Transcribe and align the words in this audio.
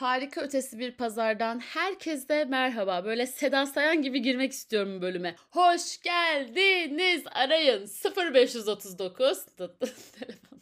harika 0.00 0.40
ötesi 0.40 0.78
bir 0.78 0.92
pazardan 0.92 1.58
herkese 1.58 2.44
merhaba. 2.44 3.04
Böyle 3.04 3.26
Seda 3.26 3.66
Sayan 3.66 4.02
gibi 4.02 4.22
girmek 4.22 4.52
istiyorum 4.52 5.02
bölüme. 5.02 5.36
Hoş 5.50 6.00
geldiniz. 6.02 7.22
Arayın 7.30 7.88
0539. 8.34 9.46
Telefon. 9.56 10.60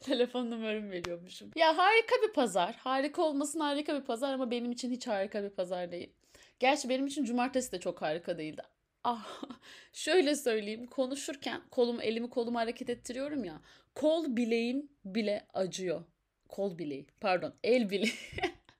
Telefon 0.00 0.50
numaramı 0.50 0.90
veriyormuşum. 0.90 1.50
Ya 1.56 1.78
harika 1.78 2.14
bir 2.28 2.32
pazar. 2.32 2.74
Harika 2.74 3.22
olmasın 3.22 3.60
harika 3.60 4.00
bir 4.00 4.04
pazar 4.06 4.32
ama 4.32 4.50
benim 4.50 4.72
için 4.72 4.90
hiç 4.90 5.06
harika 5.06 5.42
bir 5.42 5.50
pazar 5.50 5.92
değil. 5.92 6.12
Gerçi 6.58 6.88
benim 6.88 7.06
için 7.06 7.24
cumartesi 7.24 7.72
de 7.72 7.80
çok 7.80 8.02
harika 8.02 8.38
değildi. 8.38 8.62
Ah, 9.04 9.42
şöyle 9.92 10.36
söyleyeyim 10.36 10.86
konuşurken 10.86 11.60
kolum 11.70 12.00
elimi 12.00 12.30
kolumu 12.30 12.58
hareket 12.58 12.90
ettiriyorum 12.90 13.44
ya. 13.44 13.60
Kol 13.94 14.36
bileğim 14.36 14.88
bile 15.04 15.46
acıyor 15.54 16.04
kol 16.50 16.78
bileği 16.78 17.06
pardon 17.20 17.54
el 17.64 17.90
bileği 17.90 18.12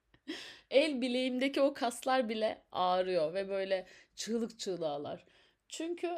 el 0.71 1.01
bileğimdeki 1.01 1.61
o 1.61 1.75
kaslar 1.75 2.29
bile 2.29 2.63
ağrıyor 2.73 3.35
ve 3.35 3.49
böyle 3.49 3.87
çığlık 4.15 4.59
çığlığa 4.59 5.19
Çünkü 5.69 6.09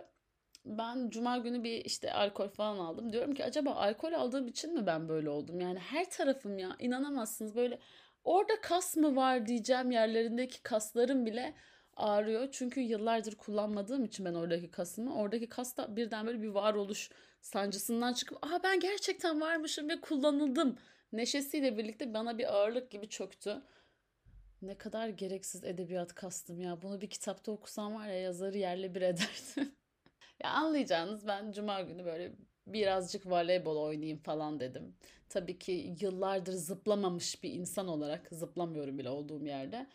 ben 0.64 1.10
cuma 1.10 1.38
günü 1.38 1.64
bir 1.64 1.84
işte 1.84 2.12
alkol 2.12 2.48
falan 2.48 2.78
aldım. 2.78 3.12
Diyorum 3.12 3.34
ki 3.34 3.44
acaba 3.44 3.70
alkol 3.70 4.12
aldığım 4.12 4.48
için 4.48 4.74
mi 4.74 4.86
ben 4.86 5.08
böyle 5.08 5.30
oldum? 5.30 5.60
Yani 5.60 5.78
her 5.78 6.10
tarafım 6.10 6.58
ya 6.58 6.77
inanamazsınız 6.78 7.56
böyle 7.56 7.78
orada 8.24 8.60
kas 8.60 8.96
mı 8.96 9.16
var 9.16 9.46
diyeceğim 9.46 9.91
yerlerindeki 9.91 10.62
kaslarım 10.62 11.27
bile 11.27 11.55
ağrıyor. 11.96 12.48
Çünkü 12.52 12.80
yıllardır 12.80 13.34
kullanmadığım 13.34 14.05
için 14.05 14.24
ben 14.24 14.34
oradaki 14.34 14.70
kasımı 14.70 15.16
oradaki 15.16 15.48
kas 15.48 15.77
da 15.77 15.96
birden 15.96 16.27
böyle 16.27 16.42
bir 16.42 16.48
varoluş 16.48 17.10
sancısından 17.41 18.12
çıkıp 18.12 18.46
aha 18.46 18.62
ben 18.62 18.80
gerçekten 18.80 19.41
varmışım 19.41 19.88
ve 19.88 20.00
kullanıldım 20.00 20.77
neşesiyle 21.12 21.78
birlikte 21.78 22.14
bana 22.14 22.38
bir 22.38 22.54
ağırlık 22.54 22.90
gibi 22.90 23.08
çöktü. 23.08 23.62
Ne 24.62 24.78
kadar 24.78 25.08
gereksiz 25.08 25.64
edebiyat 25.64 26.14
kastım 26.14 26.60
ya. 26.60 26.82
Bunu 26.82 27.00
bir 27.00 27.10
kitapta 27.10 27.52
okusam 27.52 27.94
var 27.94 28.06
ya 28.06 28.20
yazarı 28.20 28.58
yerle 28.58 28.94
bir 28.94 29.02
ederdi. 29.02 29.28
ya 30.44 30.50
anlayacağınız 30.50 31.27
ben 31.27 31.52
cuma 31.52 31.80
günü 31.80 32.04
böyle 32.04 32.32
birazcık 32.66 33.27
voleybol 33.27 33.77
oynayayım 33.77 34.19
falan 34.19 34.60
dedim. 34.60 34.96
Tabii 35.28 35.58
ki 35.58 35.96
yıllardır 36.00 36.52
zıplamamış 36.52 37.42
bir 37.42 37.52
insan 37.52 37.88
olarak 37.88 38.28
zıplamıyorum 38.32 38.98
bile 38.98 39.10
olduğum 39.10 39.47
yerde 39.47 39.86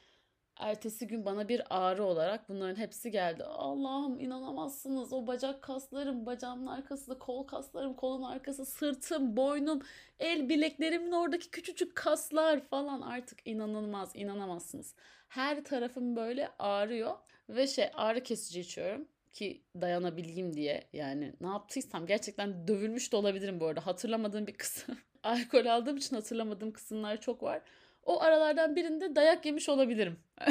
ertesi 0.60 1.08
gün 1.08 1.26
bana 1.26 1.50
bir 1.50 1.62
ağrı 1.70 2.04
olarak 2.04 2.50
bunların 2.50 2.76
hepsi 2.76 3.12
geldi. 3.12 3.44
Allah'ım 3.44 4.20
inanamazsınız 4.20 5.14
o 5.14 5.28
bacak 5.28 5.62
kaslarım, 5.62 6.26
bacağımın 6.26 6.68
arkası, 6.68 7.20
kol 7.20 7.44
kaslarım, 7.48 7.94
kolun 7.94 8.24
arkası, 8.24 8.66
sırtım, 8.66 9.38
boynum, 9.38 9.82
el 10.20 10.50
bileklerimin 10.50 11.12
oradaki 11.12 11.52
küçücük 11.52 11.96
kaslar 11.96 12.60
falan 12.60 13.02
artık 13.02 13.48
inanılmaz, 13.48 14.12
inanamazsınız. 14.16 14.96
Her 15.28 15.64
tarafım 15.64 16.16
böyle 16.16 16.50
ağrıyor 16.60 17.14
ve 17.50 17.68
şey 17.68 17.90
ağrı 17.94 18.24
kesici 18.24 18.60
içiyorum 18.60 19.08
ki 19.34 19.62
dayanabileyim 19.82 20.54
diye 20.54 20.84
yani 20.94 21.34
ne 21.42 21.48
yaptıysam 21.48 22.06
gerçekten 22.06 22.68
dövülmüş 22.68 23.12
de 23.12 23.16
olabilirim 23.16 23.60
bu 23.60 23.66
arada 23.66 23.86
hatırlamadığım 23.86 24.48
bir 24.48 24.54
kısım. 24.54 24.98
Alkol 25.24 25.66
aldığım 25.66 25.98
için 25.98 26.16
hatırlamadığım 26.16 26.72
kısımlar 26.72 27.22
çok 27.22 27.44
var. 27.44 27.62
O 28.08 28.22
aralardan 28.22 28.76
birinde 28.76 29.16
dayak 29.16 29.46
yemiş 29.46 29.70
olabilirim. 29.70 30.20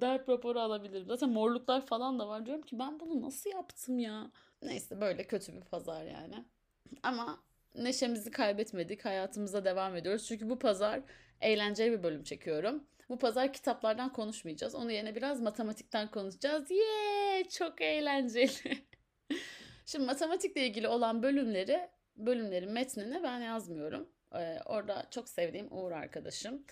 Darp 0.00 0.28
raporu 0.28 0.60
alabilirim. 0.60 1.06
Zaten 1.06 1.30
morluklar 1.30 1.86
falan 1.86 2.18
da 2.18 2.28
var. 2.28 2.46
Diyorum 2.46 2.62
ki 2.62 2.78
ben 2.78 3.00
bunu 3.00 3.22
nasıl 3.22 3.50
yaptım 3.50 3.98
ya? 3.98 4.30
Neyse 4.62 5.00
böyle 5.00 5.26
kötü 5.26 5.52
bir 5.52 5.60
pazar 5.60 6.04
yani. 6.04 6.44
Ama 7.02 7.38
neşemizi 7.74 8.30
kaybetmedik. 8.30 9.04
Hayatımıza 9.04 9.64
devam 9.64 9.96
ediyoruz. 9.96 10.26
Çünkü 10.26 10.50
bu 10.50 10.58
pazar 10.58 11.00
eğlenceli 11.40 11.92
bir 11.92 12.02
bölüm 12.02 12.22
çekiyorum. 12.22 12.84
Bu 13.08 13.18
pazar 13.18 13.52
kitaplardan 13.52 14.12
konuşmayacağız. 14.12 14.74
Onu 14.74 14.92
yerine 14.92 15.14
biraz 15.14 15.40
matematikten 15.40 16.10
konuşacağız. 16.10 16.70
Yee 16.70 17.44
çok 17.50 17.80
eğlenceli. 17.80 18.78
Şimdi 19.86 20.04
matematikle 20.04 20.66
ilgili 20.66 20.88
olan 20.88 21.22
bölümleri, 21.22 21.88
bölümlerin 22.16 22.72
metnini 22.72 23.22
ben 23.22 23.40
yazmıyorum. 23.40 24.08
Ee, 24.34 24.58
orada 24.66 25.06
çok 25.10 25.28
sevdiğim 25.28 25.68
Uğur 25.70 25.92
arkadaşım. 25.92 26.64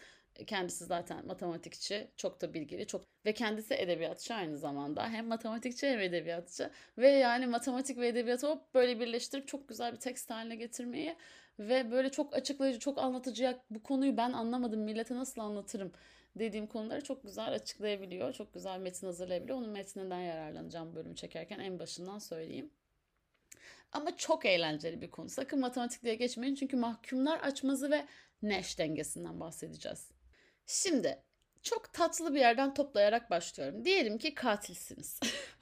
Kendisi 0.47 0.85
zaten 0.85 1.27
matematikçi, 1.27 2.09
çok 2.17 2.41
da 2.41 2.55
bilgili, 2.55 2.87
çok 2.87 3.05
ve 3.27 3.33
kendisi 3.35 3.75
edebiyatçı 3.75 4.35
aynı 4.35 4.59
zamanda. 4.59 5.09
Hem 5.09 5.27
matematikçi 5.27 5.87
hem 5.87 6.01
edebiyatçı 6.01 6.71
ve 6.99 7.09
yani 7.09 7.47
matematik 7.47 7.99
ve 7.99 8.09
edebiyatı 8.09 8.47
hop 8.47 8.75
böyle 8.75 9.01
birleştirip 9.01 9.49
çok 9.49 9.69
güzel 9.69 9.93
bir 9.93 10.01
tekst 10.01 10.31
haline 10.31 10.57
getirmeyi 10.57 11.17
ve 11.59 11.91
böyle 11.91 12.11
çok 12.11 12.35
açıklayıcı, 12.37 12.79
çok 12.79 12.99
anlatıcı 12.99 13.59
bu 13.71 13.83
konuyu 13.83 14.17
ben 14.17 14.33
anlamadım, 14.33 14.81
millete 14.81 15.15
nasıl 15.17 15.41
anlatırım 15.41 15.93
dediğim 16.39 16.67
konuları 16.67 17.05
çok 17.05 17.23
güzel 17.23 17.53
açıklayabiliyor. 17.53 18.33
Çok 18.33 18.55
güzel 18.55 18.79
metin 18.81 19.07
hazırlayabiliyor. 19.07 19.59
Onun 19.59 19.71
metninden 19.71 20.21
yararlanacağım 20.21 20.95
bölümü 20.95 21.17
çekerken 21.17 21.59
en 21.59 21.79
başından 21.79 22.19
söyleyeyim. 22.19 22.71
Ama 23.97 24.17
çok 24.17 24.47
eğlenceli 24.47 25.01
bir 25.01 25.11
konu. 25.11 25.29
Sakın 25.29 25.61
matematik 25.61 26.03
diye 26.03 26.15
geçmeyin 26.15 26.55
çünkü 26.55 26.77
mahkumlar 26.77 27.39
açmazı 27.39 27.91
ve 27.91 28.07
Nash 28.43 28.79
dengesinden 28.79 29.41
bahsedeceğiz. 29.41 30.11
Şimdi 30.67 31.23
çok 31.63 31.93
tatlı 31.93 32.35
bir 32.35 32.41
yerden 32.41 32.75
toplayarak 32.75 33.31
başlıyorum. 33.31 33.85
Diyelim 33.85 34.19
ki 34.19 34.35
katilsiniz. 34.35 35.21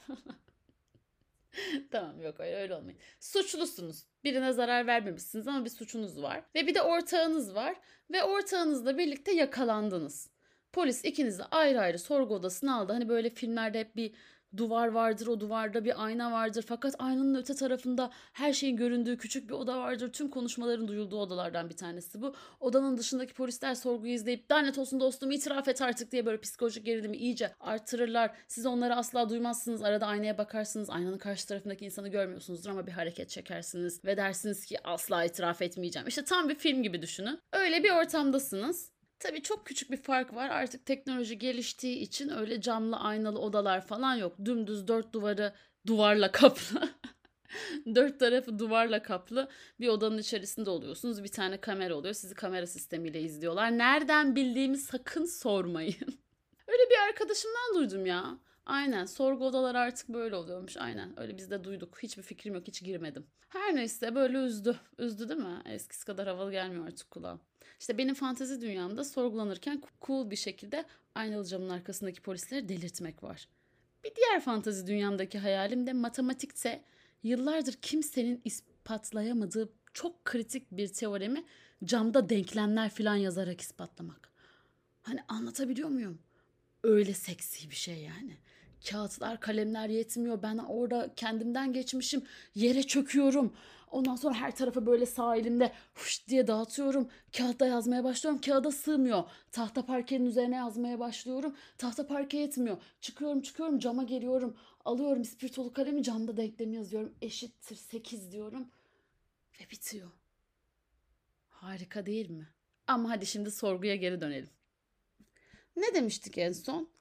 tamam 1.91 2.21
yok 2.21 2.41
öyle, 2.41 2.57
öyle 2.57 2.75
olmayın. 2.75 2.99
Suçlusunuz. 3.21 4.07
Birine 4.25 4.53
zarar 4.53 4.87
vermemişsiniz 4.87 5.49
ama 5.49 5.65
bir 5.65 5.71
suçunuz 5.71 6.23
var. 6.23 6.45
Ve 6.55 6.67
bir 6.67 6.75
de 6.75 6.83
ortağınız 6.83 7.55
var. 7.55 7.77
Ve 8.13 8.25
ortağınızla 8.25 8.99
birlikte 8.99 9.33
yakalandınız. 9.33 10.31
Polis 10.73 11.05
ikinizi 11.05 11.45
ayrı 11.45 11.81
ayrı 11.81 11.99
sorgu 11.99 12.35
odasına 12.35 12.77
aldı. 12.77 12.93
Hani 12.93 13.09
böyle 13.09 13.31
filmlerde 13.31 13.81
hep 13.81 13.97
bir 13.97 14.15
duvar 14.57 14.89
vardır, 14.89 15.27
o 15.27 15.41
duvarda 15.41 15.85
bir 15.85 16.05
ayna 16.05 16.33
vardır. 16.33 16.65
Fakat 16.69 16.95
aynanın 16.99 17.35
öte 17.35 17.55
tarafında 17.55 18.11
her 18.33 18.53
şeyin 18.53 18.77
göründüğü 18.77 19.19
küçük 19.19 19.49
bir 19.49 19.55
oda 19.55 19.79
vardır. 19.79 20.13
Tüm 20.13 20.31
konuşmaların 20.31 20.89
duyulduğu 20.89 21.19
odalardan 21.19 21.69
bir 21.69 21.77
tanesi 21.77 22.23
bu. 22.23 22.35
Odanın 22.61 22.97
dışındaki 22.97 23.35
polisler 23.35 23.75
sorguyu 23.75 24.13
izleyip 24.13 24.51
lanet 24.51 24.79
olsun 24.79 25.01
dostum 25.01 25.31
itiraf 25.31 25.69
et 25.69 25.83
artık 25.83 26.13
diye 26.13 26.27
böyle 26.27 26.41
psikolojik 26.41 26.87
gerilimi 26.87 27.17
iyice 27.17 27.53
artırırlar. 27.61 28.31
Siz 28.49 28.67
onları 28.67 28.97
asla 28.97 29.29
duymazsınız. 29.29 29.83
Arada 29.83 30.07
aynaya 30.07 30.39
bakarsınız. 30.39 30.91
Aynanın 30.91 31.19
karşı 31.19 31.49
tarafındaki 31.49 31.85
insanı 31.85 32.09
görmüyorsunuzdur 32.09 32.71
ama 32.71 32.87
bir 32.87 32.93
hareket 32.93 33.29
çekersiniz 33.29 34.05
ve 34.05 34.17
dersiniz 34.17 34.67
ki 34.67 34.79
asla 34.85 35.25
itiraf 35.25 35.63
etmeyeceğim. 35.63 36.09
İşte 36.09 36.25
tam 36.25 36.49
bir 36.49 36.55
film 36.55 36.83
gibi 36.83 37.03
düşünün. 37.03 37.39
Öyle 37.53 37.83
bir 37.83 37.91
ortamdasınız. 37.91 38.94
Tabii 39.19 39.43
çok 39.43 39.67
küçük 39.67 39.91
bir 39.91 39.97
fark 39.97 40.35
var. 40.35 40.51
Artık 40.51 40.87
teknoloji 40.87 41.39
geliştiği 41.39 41.97
için 41.99 42.29
öyle 42.29 42.61
camlı 42.61 42.97
aynalı 42.97 43.39
odalar 43.39 43.87
falan 43.87 44.15
yok. 44.15 44.37
Dümdüz 44.45 44.89
dört 44.89 45.13
duvarı 45.13 45.55
duvarla 45.87 46.33
kaplı. 46.33 46.89
dört 47.95 48.21
tarafı 48.21 48.59
duvarla 48.59 49.03
kaplı 49.03 49.49
bir 49.81 49.89
odanın 49.89 50.19
içerisinde 50.19 50.71
oluyorsunuz. 50.71 51.25
Bir 51.25 51.29
tane 51.29 51.61
kamera 51.61 51.95
oluyor. 51.95 52.15
Sizi 52.15 52.35
kamera 52.35 52.67
sistemiyle 52.67 53.21
izliyorlar. 53.21 53.79
Nereden 53.79 54.37
bildiğimi 54.37 54.79
sakın 54.79 55.25
sormayın. 55.25 55.95
öyle 56.69 56.91
bir 56.91 57.09
arkadaşımdan 57.09 57.75
duydum 57.75 58.07
ya. 58.07 58.39
Aynen 58.67 59.07
sorgu 59.07 59.47
odaları 59.47 59.79
artık 59.79 60.09
böyle 60.09 60.37
oluyormuş. 60.37 60.77
Aynen 60.77 61.21
öyle 61.21 61.37
biz 61.39 61.51
de 61.51 61.65
duyduk. 61.65 61.99
Hiçbir 62.03 62.23
fikrim 62.23 62.55
yok 62.55 62.67
hiç 62.69 62.83
girmedim. 62.83 63.27
Her 63.49 63.75
neyse 63.75 64.15
böyle 64.15 64.39
üzdü. 64.39 64.77
Üzdü 64.99 65.29
değil 65.29 65.41
mi? 65.41 65.63
Eskisi 65.65 66.05
kadar 66.05 66.29
havalı 66.29 66.51
gelmiyor 66.51 66.87
artık 66.87 67.11
kulağa. 67.11 67.39
İşte 67.85 67.99
benim 67.99 68.15
fantezi 68.15 68.61
dünyamda 68.61 69.05
sorgulanırken 69.05 69.83
cool 70.07 70.31
bir 70.31 70.37
şekilde 70.37 70.85
aynalı 71.15 71.45
camın 71.45 71.69
arkasındaki 71.69 72.23
polisleri 72.23 72.69
delirtmek 72.69 73.23
var. 73.23 73.49
Bir 74.05 74.15
diğer 74.15 74.41
fantezi 74.41 74.87
dünyamdaki 74.87 75.39
hayalim 75.39 75.87
de 75.87 75.93
matematikte 75.93 76.85
yıllardır 77.23 77.73
kimsenin 77.73 78.41
ispatlayamadığı 78.45 79.73
çok 79.95 80.25
kritik 80.25 80.71
bir 80.71 80.89
teoremi 80.89 81.45
camda 81.85 82.29
denklemler 82.29 82.91
falan 82.91 83.17
yazarak 83.17 83.61
ispatlamak. 83.61 84.33
Hani 85.03 85.21
anlatabiliyor 85.29 85.89
muyum? 85.89 86.19
Öyle 86.83 87.15
seksi 87.15 87.71
bir 87.71 87.77
şey 87.77 87.99
yani 87.99 88.37
kağıtlar, 88.91 89.41
kalemler 89.41 89.89
yetmiyor. 89.89 90.43
Ben 90.43 90.59
orada 90.59 91.15
kendimden 91.17 91.73
geçmişim. 91.73 92.23
Yere 92.55 92.83
çöküyorum. 92.83 93.53
Ondan 93.91 94.17
sonra 94.17 94.35
her 94.35 94.57
tarafa 94.57 94.87
böyle 94.87 95.07
sağ 95.07 95.37
elimde 95.37 95.73
huş 95.95 96.29
diye 96.29 96.47
dağıtıyorum. 96.47 97.09
Kağıtta 97.37 97.67
yazmaya 97.67 98.05
başlıyorum. 98.05 98.41
Kağıda 98.41 98.71
sığmıyor. 98.71 99.25
Tahta 99.53 99.87
parkenin 99.87 100.27
üzerine 100.27 100.57
yazmaya 100.57 100.99
başlıyorum. 100.99 101.57
Tahta 101.79 102.07
parke 102.07 102.37
yetmiyor. 102.37 102.83
Çıkıyorum 103.01 103.43
çıkıyorum 103.43 103.79
cama 103.79 104.03
geliyorum. 104.03 104.57
Alıyorum 104.85 105.25
spirtolu 105.25 105.73
kalemi 105.73 106.03
camda 106.03 106.37
denklemi 106.37 106.77
yazıyorum. 106.77 107.15
Eşittir 107.23 107.77
8 107.77 108.33
diyorum. 108.33 108.69
Ve 109.61 109.71
bitiyor. 109.71 110.11
Harika 111.49 112.07
değil 112.07 112.31
mi? 112.31 112.49
Ama 112.87 113.11
hadi 113.11 113.27
şimdi 113.27 113.51
sorguya 113.51 113.97
geri 113.97 114.21
dönelim. 114.21 114.51
Ne 115.77 115.95
demiştik 115.95 116.39
en 116.39 116.53
son? 116.53 116.94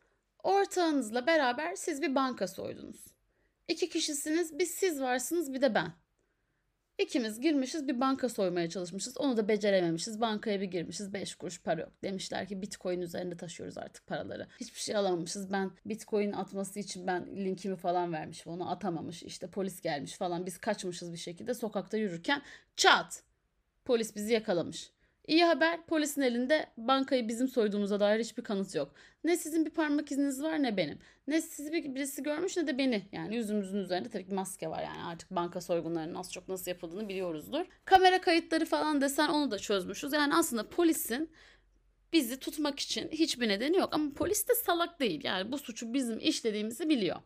Ortağınızla 0.44 1.28
beraber 1.28 1.75
siz 1.75 2.01
bir 2.01 2.16
banka 2.16 2.48
soydunuz. 2.48 3.06
İki 3.68 3.90
kişisiniz, 3.90 4.60
bir 4.60 4.66
siz 4.66 5.01
varsınız 5.01 5.54
bir 5.54 5.62
de 5.62 5.75
ben. 5.75 5.94
İkimiz 6.98 7.42
girmişiz 7.42 7.88
bir 7.88 8.00
banka 8.00 8.30
soymaya 8.30 8.69
çalışmışız. 8.69 9.18
Onu 9.18 9.38
da 9.38 9.48
becerememişiz. 9.48 10.22
Bankaya 10.22 10.62
bir 10.62 10.66
girmişiz 10.66 11.13
5 11.13 11.36
kuruş 11.36 11.62
para 11.62 11.81
yok. 11.81 11.92
Demişler 12.04 12.48
ki 12.48 12.62
bitcoin 12.62 13.01
üzerinde 13.01 13.38
taşıyoruz 13.38 13.78
artık 13.78 14.07
paraları. 14.07 14.48
Hiçbir 14.60 14.80
şey 14.80 14.95
alamamışız. 14.95 15.51
Ben 15.51 15.72
bitcoin 15.86 16.31
atması 16.31 16.80
için 16.80 17.07
ben 17.07 17.36
linkimi 17.36 17.75
falan 17.75 18.13
vermişim. 18.13 18.51
Onu 18.51 18.72
atamamış. 18.72 19.24
İşte 19.24 19.48
polis 19.48 19.81
gelmiş 19.81 20.13
falan. 20.13 20.46
Biz 20.46 20.57
kaçmışız 20.57 21.13
bir 21.13 21.18
şekilde 21.18 21.54
sokakta 21.54 21.98
yürürken 21.98 22.42
çat 22.75 23.24
polis 23.86 24.16
bizi 24.16 24.34
yakalamış. 24.34 24.92
İyi 25.28 25.44
haber 25.44 25.86
polisin 25.86 26.22
elinde 26.22 26.66
bankayı 26.78 27.28
bizim 27.28 27.48
soyduğumuza 27.48 28.00
dair 28.00 28.20
hiçbir 28.20 28.44
kanıt 28.44 28.75
yok. 28.75 28.94
Ne 29.24 29.38
sizin 29.38 29.66
bir 29.66 29.70
parmak 29.70 30.12
iziniz 30.12 30.44
var 30.44 30.64
ne 30.64 30.78
benim. 30.78 31.00
Ne 31.28 31.42
sizi 31.42 31.72
bir, 31.72 31.96
birisi 31.96 32.24
görmüş 32.24 32.58
ne 32.58 32.68
de 32.68 32.78
beni. 32.78 33.10
Yani 33.12 33.36
yüzümüzün 33.36 33.78
üzerinde 33.78 34.10
tabii 34.10 34.25
ki 34.25 34.34
maske 34.34 34.70
var 34.70 34.84
yani 34.84 35.04
artık 35.04 35.31
banka 35.31 35.62
soygunlarının 35.62 36.16
az 36.16 36.34
çok 36.34 36.50
nasıl 36.50 36.72
yapıldığını 36.72 37.10
biliyoruzdur. 37.10 37.66
Kamera 37.86 38.22
kayıtları 38.22 38.66
falan 38.66 39.02
desen 39.02 39.30
onu 39.30 39.52
da 39.52 39.60
çözmüşüz. 39.60 40.14
Yani 40.14 40.36
aslında 40.36 40.70
polisin 40.70 41.30
bizi 42.14 42.40
tutmak 42.40 42.80
için 42.80 43.10
hiçbir 43.12 43.48
nedeni 43.48 43.78
yok. 43.78 43.90
Ama 43.92 44.14
polis 44.14 44.48
de 44.48 44.56
salak 44.56 45.00
değil. 45.00 45.22
Yani 45.24 45.52
bu 45.52 45.58
suçu 45.58 45.94
bizim 45.94 46.20
işlediğimizi 46.20 46.90
biliyor. 46.90 47.18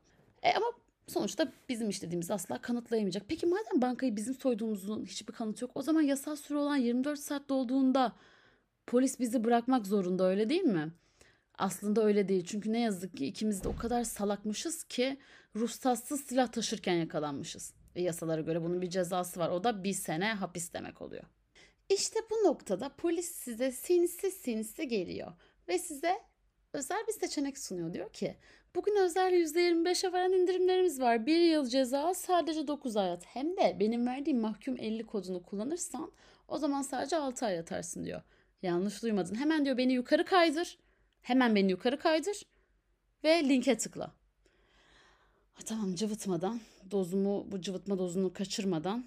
E 0.44 0.54
ama 0.54 0.68
sonuçta 1.08 1.52
bizim 1.70 1.90
işlediğimizi 1.90 2.34
asla 2.34 2.62
kanıtlayamayacak. 2.62 3.24
Peki 3.28 3.46
madem 3.46 3.82
bankayı 3.82 4.16
bizim 4.16 4.34
soyduğumuzun 4.34 5.06
hiçbir 5.06 5.34
kanıtı 5.34 5.64
yok 5.64 5.72
o 5.76 5.82
zaman 5.82 6.02
yasal 6.02 6.36
süre 6.36 6.58
olan 6.58 6.76
24 6.76 7.20
saat 7.20 7.50
dolduğunda 7.50 8.16
polis 8.88 9.20
bizi 9.20 9.44
bırakmak 9.44 9.88
zorunda 9.88 10.30
öyle 10.30 10.50
değil 10.50 10.64
mi? 10.64 10.92
Aslında 11.58 12.04
öyle 12.04 12.28
değil 12.28 12.46
çünkü 12.46 12.74
ne 12.74 12.80
yazık 12.80 13.18
ki 13.18 13.26
ikimiz 13.26 13.64
de 13.64 13.68
o 13.68 13.76
kadar 13.76 14.04
salakmışız 14.04 14.84
ki 14.84 15.18
ruhsatsız 15.56 16.22
silah 16.22 16.48
taşırken 16.48 16.94
yakalanmışız. 16.94 17.74
E, 17.96 18.02
yasalara 18.02 18.42
göre 18.42 18.62
bunun 18.62 18.82
bir 18.82 18.90
cezası 18.90 19.40
var 19.40 19.50
o 19.50 19.64
da 19.64 19.84
bir 19.84 19.94
sene 19.94 20.34
hapis 20.34 20.74
demek 20.74 21.02
oluyor. 21.02 21.24
İşte 21.90 22.20
bu 22.32 22.48
noktada 22.48 22.90
polis 22.90 23.32
size 23.32 23.72
sinsi 23.72 24.32
sinsi 24.32 24.88
geliyor 24.88 25.34
ve 25.68 25.80
size 25.80 26.20
özel 26.74 27.04
bir 27.08 27.14
seçenek 27.14 27.58
sunuyor. 27.58 27.94
Diyor 27.94 28.14
ki 28.14 28.36
bugün 28.76 28.96
özel 28.96 29.34
%25'e 29.34 30.12
varan 30.12 30.34
indirimlerimiz 30.34 31.02
var. 31.02 31.26
Bir 31.26 31.40
yıl 31.40 31.68
ceza 31.68 32.14
sadece 32.14 32.68
9 32.68 32.98
ay 32.98 33.08
yat. 33.08 33.26
Hem 33.26 33.58
de 33.58 33.78
benim 33.80 34.08
verdiğim 34.08 34.40
mahkum 34.40 34.78
50 34.80 35.06
kodunu 35.06 35.44
kullanırsan 35.44 36.12
o 36.48 36.58
zaman 36.58 36.82
sadece 36.82 37.16
6 37.18 37.46
ay 37.46 37.56
yatarsın 37.56 38.06
diyor. 38.06 38.22
Yanlış 38.62 39.04
duymadın. 39.04 39.36
Hemen 39.36 39.66
diyor 39.66 39.78
beni 39.78 39.94
yukarı 39.94 40.26
kaydır. 40.26 40.78
Hemen 41.22 41.56
beni 41.56 41.72
yukarı 41.72 42.00
kaydır 42.00 42.44
ve 43.24 43.44
linke 43.50 43.78
tıkla. 43.78 44.14
Ha, 45.54 45.64
tamam 45.66 45.96
cıvıtmadan, 45.96 46.60
dozumu 46.92 47.52
bu 47.52 47.62
cıvıtma 47.62 47.98
dozunu 47.98 48.34
kaçırmadan 48.34 49.06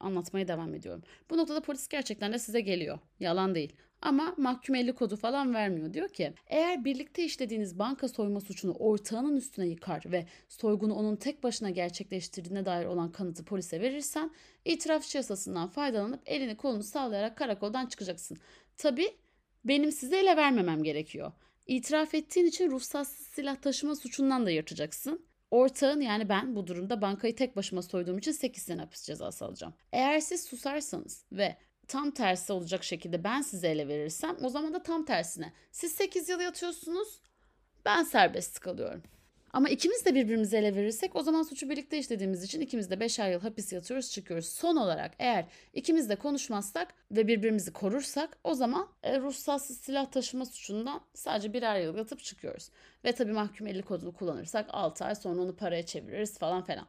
anlatmaya 0.00 0.48
devam 0.48 0.74
ediyorum. 0.74 1.02
Bu 1.30 1.36
noktada 1.36 1.60
polis 1.60 1.88
gerçekten 1.88 2.32
de 2.32 2.38
size 2.38 2.60
geliyor. 2.60 2.98
Yalan 3.20 3.54
değil. 3.54 3.72
Ama 4.02 4.34
mahkum 4.36 4.74
50 4.74 4.94
kodu 4.94 5.16
falan 5.16 5.54
vermiyor. 5.54 5.94
Diyor 5.94 6.08
ki 6.08 6.32
eğer 6.46 6.84
birlikte 6.84 7.24
işlediğiniz 7.24 7.78
banka 7.78 8.08
soyma 8.08 8.40
suçunu 8.40 8.72
ortağının 8.72 9.36
üstüne 9.36 9.66
yıkar 9.66 10.02
ve 10.06 10.26
soygunu 10.48 10.94
onun 10.94 11.16
tek 11.16 11.42
başına 11.42 11.70
gerçekleştirdiğine 11.70 12.66
dair 12.66 12.86
olan 12.86 13.12
kanıtı 13.12 13.44
polise 13.44 13.80
verirsen 13.80 14.30
itirafçı 14.64 15.16
yasasından 15.16 15.68
faydalanıp 15.68 16.20
elini 16.26 16.56
kolunu 16.56 16.82
sağlayarak 16.82 17.36
karakoldan 17.36 17.86
çıkacaksın. 17.86 18.38
Tabi 18.76 19.16
benim 19.64 19.92
size 19.92 20.18
ele 20.18 20.36
vermemem 20.36 20.82
gerekiyor. 20.82 21.32
İtiraf 21.66 22.14
ettiğin 22.14 22.46
için 22.46 22.70
ruhsatsız 22.70 23.26
silah 23.26 23.56
taşıma 23.56 23.96
suçundan 23.96 24.46
da 24.46 24.50
yırtacaksın. 24.50 25.28
Ortağın 25.50 26.00
yani 26.00 26.28
ben 26.28 26.56
bu 26.56 26.66
durumda 26.66 27.02
bankayı 27.02 27.36
tek 27.36 27.56
başıma 27.56 27.82
soyduğum 27.82 28.18
için 28.18 28.32
8 28.32 28.62
sene 28.62 28.80
hapis 28.80 29.02
cezası 29.02 29.44
alacağım. 29.44 29.74
Eğer 29.92 30.20
siz 30.20 30.44
susarsanız 30.44 31.24
ve 31.32 31.56
tam 31.88 32.10
tersi 32.10 32.52
olacak 32.52 32.84
şekilde 32.84 33.24
ben 33.24 33.42
size 33.42 33.68
ele 33.68 33.88
verirsem 33.88 34.36
o 34.42 34.48
zaman 34.48 34.74
da 34.74 34.82
tam 34.82 35.04
tersine. 35.04 35.52
Siz 35.72 35.92
8 35.92 36.28
yıl 36.28 36.40
yatıyorsunuz 36.40 37.20
ben 37.84 38.02
serbest 38.02 38.60
kalıyorum. 38.60 39.02
Ama 39.52 39.68
ikimiz 39.68 40.04
de 40.04 40.14
birbirimize 40.14 40.58
ele 40.58 40.74
verirsek 40.74 41.16
o 41.16 41.22
zaman 41.22 41.42
suçu 41.42 41.70
birlikte 41.70 41.98
işlediğimiz 41.98 42.42
için 42.42 42.60
ikimiz 42.60 42.90
de 42.90 42.94
5'er 42.94 43.32
yıl 43.32 43.40
hapis 43.40 43.72
yatıyoruz 43.72 44.10
çıkıyoruz. 44.10 44.48
Son 44.48 44.76
olarak 44.76 45.14
eğer 45.18 45.44
ikimiz 45.74 46.08
de 46.08 46.16
konuşmazsak 46.16 46.94
ve 47.10 47.26
birbirimizi 47.26 47.72
korursak 47.72 48.38
o 48.44 48.54
zaman 48.54 48.88
e, 49.02 49.20
ruhsatsız 49.20 49.80
silah 49.80 50.06
taşıma 50.06 50.46
suçundan 50.46 51.00
sadece 51.14 51.52
birer 51.52 51.80
yıl 51.80 51.96
yatıp 51.96 52.24
çıkıyoruz. 52.24 52.70
Ve 53.04 53.12
tabii 53.12 53.32
mahkum 53.32 53.66
50 53.66 53.82
kodunu 53.82 54.12
kullanırsak 54.12 54.66
6 54.70 55.04
ay 55.04 55.14
sonra 55.14 55.42
onu 55.42 55.56
paraya 55.56 55.86
çeviririz 55.86 56.38
falan 56.38 56.62
falan. 56.62 56.86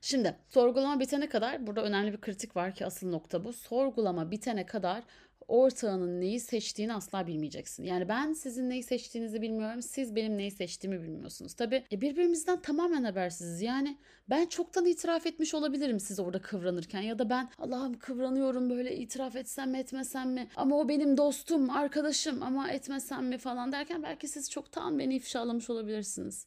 Şimdi 0.00 0.36
sorgulama 0.48 1.00
bitene 1.00 1.28
kadar 1.28 1.66
burada 1.66 1.82
önemli 1.82 2.12
bir 2.12 2.20
kritik 2.20 2.56
var 2.56 2.74
ki 2.74 2.86
asıl 2.86 3.10
nokta 3.10 3.44
bu. 3.44 3.52
Sorgulama 3.52 4.30
bitene 4.30 4.66
kadar 4.66 5.04
ortağının 5.48 6.20
neyi 6.20 6.40
seçtiğini 6.40 6.94
asla 6.94 7.26
bilmeyeceksin. 7.26 7.84
Yani 7.84 8.08
ben 8.08 8.32
sizin 8.32 8.70
neyi 8.70 8.82
seçtiğinizi 8.82 9.42
bilmiyorum. 9.42 9.82
Siz 9.82 10.16
benim 10.16 10.38
neyi 10.38 10.50
seçtiğimi 10.50 11.02
bilmiyorsunuz. 11.02 11.54
Tabii 11.54 11.84
e, 11.92 12.00
birbirimizden 12.00 12.62
tamamen 12.62 13.04
habersiziz. 13.04 13.62
Yani 13.62 13.98
ben 14.30 14.46
çoktan 14.46 14.86
itiraf 14.86 15.26
etmiş 15.26 15.54
olabilirim 15.54 16.00
siz 16.00 16.20
orada 16.20 16.42
kıvranırken 16.42 17.00
ya 17.00 17.18
da 17.18 17.30
ben 17.30 17.48
Allah'ım 17.58 17.98
kıvranıyorum 17.98 18.70
böyle 18.70 18.96
itiraf 18.96 19.36
etsem 19.36 19.70
mi 19.70 19.78
etmesem 19.78 20.30
mi 20.30 20.48
ama 20.56 20.76
o 20.76 20.88
benim 20.88 21.16
dostum, 21.16 21.70
arkadaşım 21.70 22.42
ama 22.42 22.70
etmesem 22.70 23.26
mi 23.26 23.38
falan 23.38 23.72
derken 23.72 24.02
belki 24.02 24.28
siz 24.28 24.50
çoktan 24.50 24.98
beni 24.98 25.16
ifşalamış 25.16 25.70
olabilirsiniz. 25.70 26.46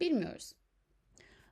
Bilmiyoruz. 0.00 0.57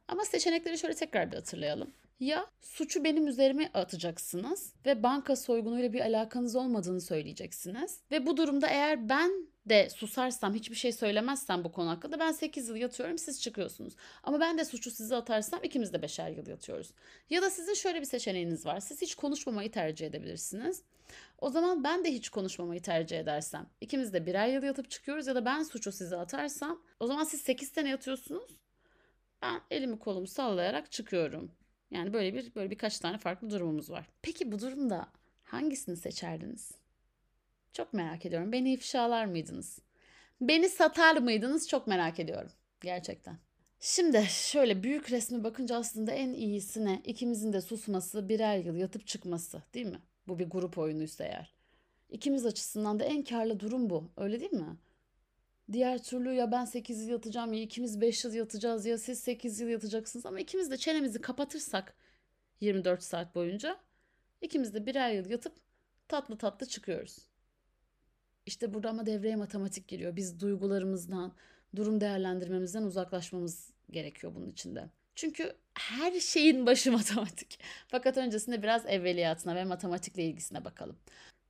Ama 0.09 0.25
seçenekleri 0.25 0.79
şöyle 0.79 0.95
tekrar 0.95 1.31
bir 1.31 1.37
hatırlayalım. 1.37 1.93
Ya 2.21 2.47
suçu 2.61 3.05
benim 3.05 3.27
üzerime 3.27 3.71
atacaksınız 3.75 4.73
ve 4.87 5.03
banka 5.03 5.37
soygunuyla 5.37 5.93
bir 5.93 6.01
alakanız 6.01 6.57
olmadığını 6.57 7.01
söyleyeceksiniz. 7.01 8.01
Ve 8.11 8.27
bu 8.27 8.37
durumda 8.37 8.67
eğer 8.67 9.09
ben 9.09 9.31
de 9.67 9.91
susarsam, 9.91 10.55
hiçbir 10.55 10.77
şey 10.77 10.93
söylemezsem 10.93 11.65
bu 11.65 11.73
konu 11.73 11.91
hakkında 11.91 12.19
ben 12.19 12.33
8 12.33 12.69
yıl 12.69 12.77
yatıyorum, 12.77 13.19
siz 13.19 13.43
çıkıyorsunuz. 13.43 13.97
Ama 14.23 14.41
ben 14.41 14.59
de 14.59 14.65
suçu 14.65 14.91
size 14.91 15.17
atarsam 15.17 15.61
ikimiz 15.63 15.93
de 15.93 15.97
5'er 15.97 16.37
yıl 16.37 16.47
yatıyoruz. 16.47 16.91
Ya 17.31 17.43
da 17.43 17.51
sizin 17.51 17.75
şöyle 17.75 18.01
bir 18.01 18.07
seçeneğiniz 18.07 18.67
var. 18.67 18.81
Siz 18.81 19.03
hiç 19.03 19.15
konuşmamayı 19.15 19.71
tercih 19.71 20.07
edebilirsiniz. 20.07 20.83
O 21.39 21.51
zaman 21.51 21.85
ben 21.85 22.05
de 22.05 22.13
hiç 22.13 22.29
konuşmamayı 22.29 22.83
tercih 22.83 23.21
edersem 23.21 23.67
ikimiz 23.81 24.13
de 24.13 24.27
birer 24.27 24.49
yıl 24.49 24.63
yatıp 24.63 24.91
çıkıyoruz 24.91 25.27
ya 25.27 25.35
da 25.35 25.45
ben 25.45 25.63
suçu 25.63 25.93
size 25.93 26.17
atarsam 26.17 26.83
o 27.01 27.07
zaman 27.07 27.25
siz 27.25 27.41
8 27.41 27.69
sene 27.69 27.89
yatıyorsunuz. 27.89 28.51
Ben 29.43 29.61
elimi 29.71 29.99
kolumu 29.99 30.27
sallayarak 30.27 30.93
çıkıyorum. 30.93 31.51
Yani 31.91 32.13
böyle 32.13 32.35
bir 32.35 32.55
böyle 32.55 32.71
birkaç 32.71 32.99
tane 32.99 33.19
farklı 33.19 33.51
durumumuz 33.51 33.91
var. 33.91 34.09
Peki 34.23 34.53
bu 34.53 34.59
durumda 34.59 35.09
hangisini 35.45 35.97
seçerdiniz? 35.97 36.71
Çok 37.73 37.93
merak 37.93 38.27
ediyorum. 38.27 38.53
Beni 38.53 38.73
ifşalar 38.73 39.25
mıydınız? 39.25 39.79
Beni 40.41 40.69
satar 40.69 41.17
mıydınız? 41.17 41.69
Çok 41.69 41.87
merak 41.87 42.21
ediyorum. 42.21 42.51
Gerçekten. 42.81 43.39
Şimdi 43.81 44.27
şöyle 44.31 44.83
büyük 44.83 45.11
resme 45.11 45.45
bakınca 45.45 45.77
aslında 45.77 46.13
en 46.13 46.33
iyisi 46.33 46.85
ne? 46.85 47.03
İkimizin 47.05 47.53
de 47.53 47.61
susması, 47.61 48.29
birer 48.29 48.59
yıl 48.59 48.77
yatıp 48.77 49.07
çıkması 49.07 49.63
değil 49.75 49.87
mi? 49.87 50.01
Bu 50.29 50.39
bir 50.39 50.51
grup 50.51 50.79
oyunuysa 50.79 51.25
eğer. 51.25 51.55
İkimiz 52.11 52.47
açısından 52.47 53.01
da 53.01 53.05
en 53.05 53.25
karlı 53.25 53.61
durum 53.61 53.91
bu. 53.91 54.11
Öyle 54.17 54.41
değil 54.41 54.53
mi? 54.53 54.77
Diğer 55.73 56.03
türlü 56.03 56.33
ya 56.33 56.53
ben 56.53 56.65
8 56.65 57.03
yıl 57.03 57.09
yatacağım 57.09 57.53
ya 57.53 57.63
ikimiz 57.63 58.01
5 58.01 58.25
yıl 58.25 58.35
yatacağız 58.35 58.87
ya 58.87 58.99
siz 58.99 59.19
8 59.21 59.61
yıl 59.61 59.69
yatacaksınız 59.69 60.27
ama 60.27 60.41
ikimiz 60.41 60.71
de 60.71 60.77
çenemizi 60.77 61.21
kapatırsak 61.21 61.95
24 62.61 63.03
saat 63.03 63.35
boyunca 63.35 63.81
ikimiz 64.41 64.75
de 64.75 64.87
birer 64.87 65.11
yıl 65.11 65.31
yatıp 65.31 65.53
tatlı 66.09 66.39
tatlı 66.39 66.67
çıkıyoruz. 66.67 67.19
İşte 68.47 68.75
burada 68.75 68.91
ama 68.91 69.07
devreye 69.07 69.37
matematik 69.37 69.89
giriyor. 69.89 70.17
Biz 70.17 70.41
duygularımızdan, 70.41 71.33
durum 71.77 72.01
değerlendirmemizden 72.01 72.83
uzaklaşmamız 72.83 73.71
gerekiyor 73.91 74.35
bunun 74.35 74.51
içinde. 74.51 74.91
Çünkü 75.15 75.57
her 75.75 76.21
şeyin 76.21 76.67
başı 76.67 76.93
matematik. 76.99 77.61
Fakat 77.89 78.17
öncesinde 78.17 78.63
biraz 78.63 78.87
evveliyatına 78.87 79.55
ve 79.55 79.65
matematikle 79.65 80.25
ilgisine 80.25 80.65
bakalım. 80.65 80.97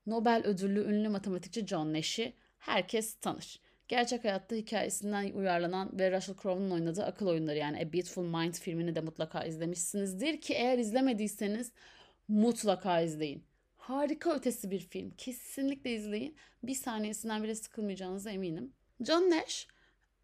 Nobel 0.06 0.42
ödüllü 0.44 0.80
ünlü 0.80 1.08
matematikçi 1.08 1.66
John 1.66 1.92
Nash'i 1.92 2.34
herkes 2.58 3.14
tanır 3.14 3.65
gerçek 3.88 4.24
hayatta 4.24 4.56
hikayesinden 4.56 5.32
uyarlanan 5.32 5.98
ve 5.98 6.16
Russell 6.16 6.36
Crowe'un 6.42 6.70
oynadığı 6.70 7.04
akıl 7.04 7.26
oyunları 7.26 7.58
yani 7.58 7.78
A 7.78 7.92
Beautiful 7.92 8.24
Mind 8.24 8.54
filmini 8.54 8.94
de 8.94 9.00
mutlaka 9.00 9.44
izlemişsinizdir 9.44 10.40
ki 10.40 10.54
eğer 10.54 10.78
izlemediyseniz 10.78 11.72
mutlaka 12.28 13.00
izleyin. 13.00 13.44
Harika 13.76 14.34
ötesi 14.34 14.70
bir 14.70 14.80
film. 14.80 15.10
Kesinlikle 15.10 15.92
izleyin. 15.92 16.36
Bir 16.62 16.74
saniyesinden 16.74 17.42
bile 17.42 17.54
sıkılmayacağınıza 17.54 18.30
eminim. 18.30 18.72
John 19.00 19.30
Nash 19.30 19.68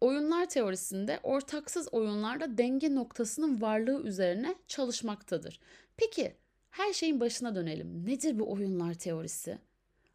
oyunlar 0.01 0.49
teorisinde 0.49 1.19
ortaksız 1.23 1.93
oyunlarda 1.93 2.57
denge 2.57 2.95
noktasının 2.95 3.61
varlığı 3.61 4.03
üzerine 4.03 4.55
çalışmaktadır. 4.67 5.59
Peki 5.97 6.35
her 6.69 6.93
şeyin 6.93 7.19
başına 7.19 7.55
dönelim. 7.55 8.05
Nedir 8.05 8.39
bu 8.39 8.51
oyunlar 8.51 8.93
teorisi? 8.93 9.57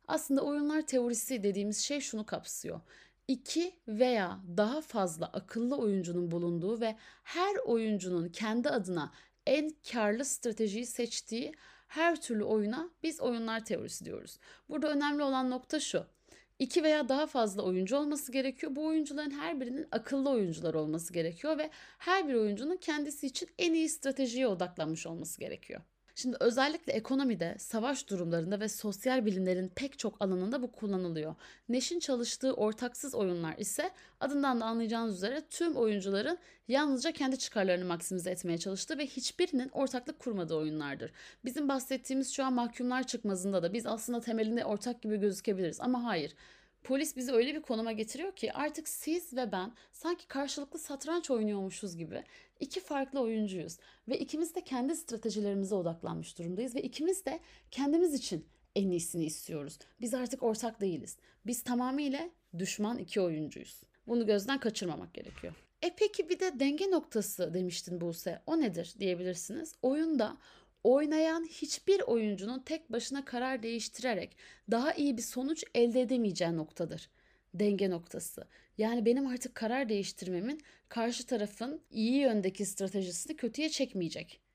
Aslında 0.09 0.43
oyunlar 0.43 0.83
teorisi 0.83 1.43
dediğimiz 1.43 1.79
şey 1.79 2.01
şunu 2.01 2.27
kapsıyor 2.27 2.81
iki 3.29 3.75
veya 3.89 4.41
daha 4.57 4.81
fazla 4.81 5.27
akıllı 5.27 5.77
oyuncunun 5.77 6.31
bulunduğu 6.31 6.81
ve 6.81 6.97
her 7.25 7.57
oyuncunun 7.57 8.29
kendi 8.29 8.69
adına 8.69 9.13
en 9.47 9.71
karlı 9.93 10.25
stratejiyi 10.25 10.87
seçtiği 10.87 11.55
Her 11.89 12.21
türlü 12.21 12.45
oyuna 12.45 12.91
biz 13.03 13.21
oyunlar 13.21 13.65
teorisi 13.65 14.05
diyoruz. 14.05 14.39
Burada 14.69 14.91
önemli 14.91 15.23
olan 15.23 15.51
nokta 15.51 15.81
şu. 15.81 16.07
İki 16.59 16.83
veya 16.83 17.09
daha 17.09 17.27
fazla 17.27 17.63
oyuncu 17.63 17.97
olması 17.97 18.33
gerekiyor. 18.33 18.77
Bu 18.77 18.87
oyuncuların 18.87 19.31
her 19.31 19.61
birinin 19.61 19.87
akıllı 19.93 20.31
oyuncular 20.31 20.75
olması 20.75 21.13
gerekiyor 21.13 21.59
ve 21.59 21.71
her 21.99 22.29
bir 22.29 22.35
oyuncunun 22.35 22.77
kendisi 22.77 23.27
için 23.27 23.49
en 23.59 23.75
iyi 23.75 23.89
stratejiye 23.89 24.47
odaklanmış 24.47 25.07
olması 25.07 25.41
gerekiyor. 25.41 25.81
Şimdi 26.19 26.37
özellikle 26.41 26.93
ekonomide, 26.93 27.55
savaş 27.59 28.11
durumlarında 28.11 28.61
ve 28.61 28.69
sosyal 28.69 29.27
bilimlerin 29.27 29.69
pek 29.69 29.99
çok 29.99 30.17
alanında 30.21 30.63
bu 30.63 30.73
kullanılıyor. 30.73 31.35
Neş'in 31.69 32.01
çalıştığı 32.01 32.53
ortaksız 32.53 33.15
oyunlar 33.15 33.55
ise 33.59 33.91
adından 34.21 34.61
da 34.61 34.65
anlayacağınız 34.65 35.17
üzere 35.17 35.43
tüm 35.51 35.77
oyuncuların 35.77 36.39
yalnızca 36.69 37.13
kendi 37.13 37.39
çıkarlarını 37.39 37.85
maksimize 37.85 38.31
etmeye 38.31 38.59
çalıştığı 38.59 38.99
ve 38.99 39.07
hiçbirinin 39.07 39.69
ortaklık 39.69 40.19
kurmadığı 40.19 40.55
oyunlardır. 40.55 41.13
Bizim 41.45 41.69
bahsettiğimiz 41.69 42.33
şu 42.33 42.45
an 42.45 42.53
mahkumlar 42.53 43.07
çıkmazında 43.07 43.63
da 43.63 43.73
biz 43.73 43.87
aslında 43.87 44.21
temelinde 44.21 44.65
ortak 44.65 45.03
gibi 45.03 45.17
gözükebiliriz 45.17 45.81
ama 45.81 46.05
hayır. 46.05 46.35
Polis 46.89 47.17
bizi 47.17 47.33
öyle 47.33 47.55
bir 47.55 47.63
konuma 47.63 47.93
getiriyor 47.93 48.37
ki 48.37 48.53
artık 48.53 48.89
siz 48.89 49.37
ve 49.37 49.53
ben 49.53 49.73
sanki 49.93 50.29
karşılıklı 50.29 50.79
satranç 50.79 51.31
oynuyormuşuz 51.31 51.97
gibi 51.97 52.25
iki 52.61 52.81
farklı 52.81 53.21
oyuncuyuz 53.21 53.79
ve 54.09 54.19
ikimiz 54.19 54.55
de 54.55 54.61
kendi 54.65 54.97
stratejilerimize 54.97 55.75
odaklanmış 55.75 56.39
durumdayız 56.39 56.75
ve 56.75 56.83
ikimiz 56.83 57.25
de 57.27 57.41
kendimiz 57.71 58.15
için 58.15 58.47
en 58.77 58.91
iyisini 58.91 59.25
istiyoruz. 59.25 59.79
Biz 60.01 60.15
artık 60.15 60.43
ortak 60.43 60.81
değiliz. 60.81 61.17
Biz 61.47 61.63
tamamıyla 61.63 62.31
düşman 62.59 62.99
iki 62.99 63.21
oyuncuyuz. 63.21 63.83
Bunu 64.07 64.27
gözden 64.27 64.61
kaçırmamak 64.61 65.15
gerekiyor. 65.15 65.55
E 65.83 65.95
peki 65.97 66.29
bir 66.29 66.41
de 66.41 66.61
denge 66.61 66.91
noktası 66.91 67.55
demiştin 67.55 68.01
Buse. 68.01 68.43
O 68.47 68.61
nedir 68.61 68.95
diyebilirsiniz. 68.99 69.75
Oyunda 69.83 70.37
oynayan 70.85 71.45
hiçbir 71.45 72.01
oyuncunun 72.01 72.59
tek 72.59 72.93
başına 72.93 73.25
karar 73.25 73.63
değiştirerek 73.63 74.37
daha 74.71 74.93
iyi 74.93 75.17
bir 75.17 75.23
sonuç 75.23 75.65
elde 75.75 76.01
edemeyeceği 76.01 76.57
noktadır. 76.57 77.11
Denge 77.55 77.91
noktası. 77.91 78.45
Yani 78.79 79.05
benim 79.05 79.27
artık 79.27 79.55
karar 79.55 79.89
değiştirmemin 79.89 80.61
karşı 80.89 81.27
tarafın 81.27 81.81
iyi 81.91 82.17
yöndeki 82.21 82.67
stratejisini 82.67 83.37
kötüye 83.37 83.69
çekmeyecek. 83.69 84.48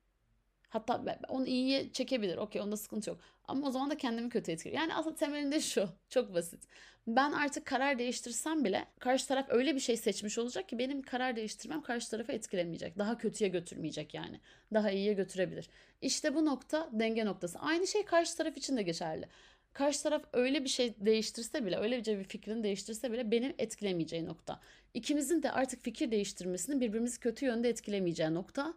Hatta 0.74 1.18
onu 1.30 1.48
iyiye 1.48 1.92
çekebilir. 1.92 2.38
Okey 2.38 2.62
onda 2.62 2.77
sıkıntı 2.77 3.10
yok. 3.10 3.20
Ama 3.48 3.68
o 3.68 3.72
zaman 3.72 3.89
da 3.89 3.98
kendimi 3.98 4.30
kötü 4.30 4.51
etkiliyor. 4.51 4.82
Yani 4.82 4.96
aslında 4.96 5.15
temelinde 5.15 5.62
şu. 5.62 5.89
Çok 6.10 6.34
basit. 6.34 6.63
Ben 7.08 7.32
artık 7.32 7.65
karar 7.65 8.00
değiştirsem 8.00 8.63
bile 8.63 8.86
karşı 9.00 9.27
taraf 9.27 9.46
öyle 9.50 9.75
bir 9.75 9.80
şey 9.80 9.98
seçmiş 9.98 10.38
olacak 10.38 10.70
ki 10.70 10.80
benim 10.80 11.01
karar 11.01 11.36
değiştirmem 11.36 11.82
karşı 11.82 12.10
tarafı 12.10 12.32
etkilemeyecek. 12.32 12.98
Daha 12.98 13.18
kötüye 13.18 13.50
götürmeyecek 13.50 14.13
yani. 14.13 14.39
Daha 14.74 14.92
iyiye 14.92 15.13
götürebilir. 15.13 15.70
İşte 16.01 16.36
bu 16.36 16.46
nokta 16.46 16.89
denge 16.92 17.25
noktası. 17.25 17.60
Aynı 17.60 17.88
şey 17.88 18.06
karşı 18.06 18.38
taraf 18.38 18.58
için 18.58 18.77
de 18.77 18.82
geçerli. 18.84 19.27
Karşı 19.74 20.03
taraf 20.03 20.24
öyle 20.34 20.63
bir 20.63 20.70
şey 20.70 20.94
değiştirse 21.00 21.65
bile, 21.65 21.77
öyle 21.77 22.06
bir 22.06 22.24
fikrini 22.24 22.63
değiştirse 22.63 23.12
bile 23.12 23.32
benim 23.32 23.53
etkilemeyeceği 23.58 24.25
nokta. 24.25 24.60
İkimizin 24.94 25.44
de 25.44 25.51
artık 25.51 25.84
fikir 25.84 26.12
değiştirmesinin 26.12 26.82
birbirimizi 26.82 27.20
kötü 27.20 27.46
yönde 27.46 27.70
etkilemeyeceği 27.70 28.34
nokta 28.34 28.74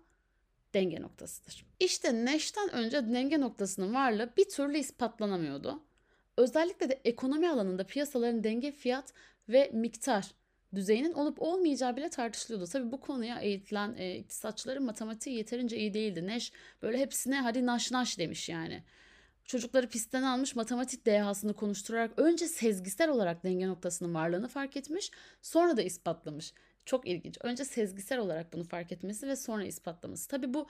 denge 0.76 1.00
noktasıdır. 1.00 1.66
İşte 1.80 2.24
Nash'ten 2.24 2.72
önce 2.72 3.12
denge 3.12 3.40
noktasının 3.40 3.94
varlığı 3.94 4.30
bir 4.36 4.48
türlü 4.48 4.78
ispatlanamıyordu. 4.78 5.82
Özellikle 6.36 6.88
de 6.88 7.00
ekonomi 7.04 7.48
alanında 7.48 7.86
piyasaların 7.86 8.44
denge 8.44 8.72
fiyat 8.72 9.12
ve 9.48 9.70
miktar 9.72 10.34
düzeyinin 10.74 11.12
olup 11.12 11.42
olmayacağı 11.42 11.96
bile 11.96 12.08
tartışılıyordu. 12.10 12.66
Tabii 12.66 12.92
bu 12.92 13.00
konuya 13.00 13.40
eğitilen 13.40 13.94
e, 13.98 14.16
iktisatçıların 14.16 14.84
matematiği 14.84 15.36
yeterince 15.36 15.76
iyi 15.76 15.94
değildi. 15.94 16.26
Neş 16.26 16.52
böyle 16.82 16.98
hepsine 16.98 17.40
hadi 17.40 17.66
naş 17.66 17.92
naş 17.92 18.18
demiş 18.18 18.48
yani. 18.48 18.82
Çocukları 19.44 19.88
pistten 19.88 20.22
almış 20.22 20.56
matematik 20.56 21.06
dehasını 21.06 21.54
konuşturarak 21.54 22.18
önce 22.18 22.48
sezgisel 22.48 23.10
olarak 23.10 23.44
denge 23.44 23.66
noktasının 23.68 24.14
varlığını 24.14 24.48
fark 24.48 24.76
etmiş 24.76 25.10
sonra 25.42 25.76
da 25.76 25.82
ispatlamış. 25.82 26.52
Çok 26.86 27.06
ilginç. 27.06 27.38
Önce 27.42 27.64
sezgisel 27.64 28.18
olarak 28.18 28.52
bunu 28.52 28.64
fark 28.64 28.92
etmesi 28.92 29.28
ve 29.28 29.36
sonra 29.36 29.64
ispatlaması. 29.64 30.28
Tabii 30.28 30.54
bu 30.54 30.66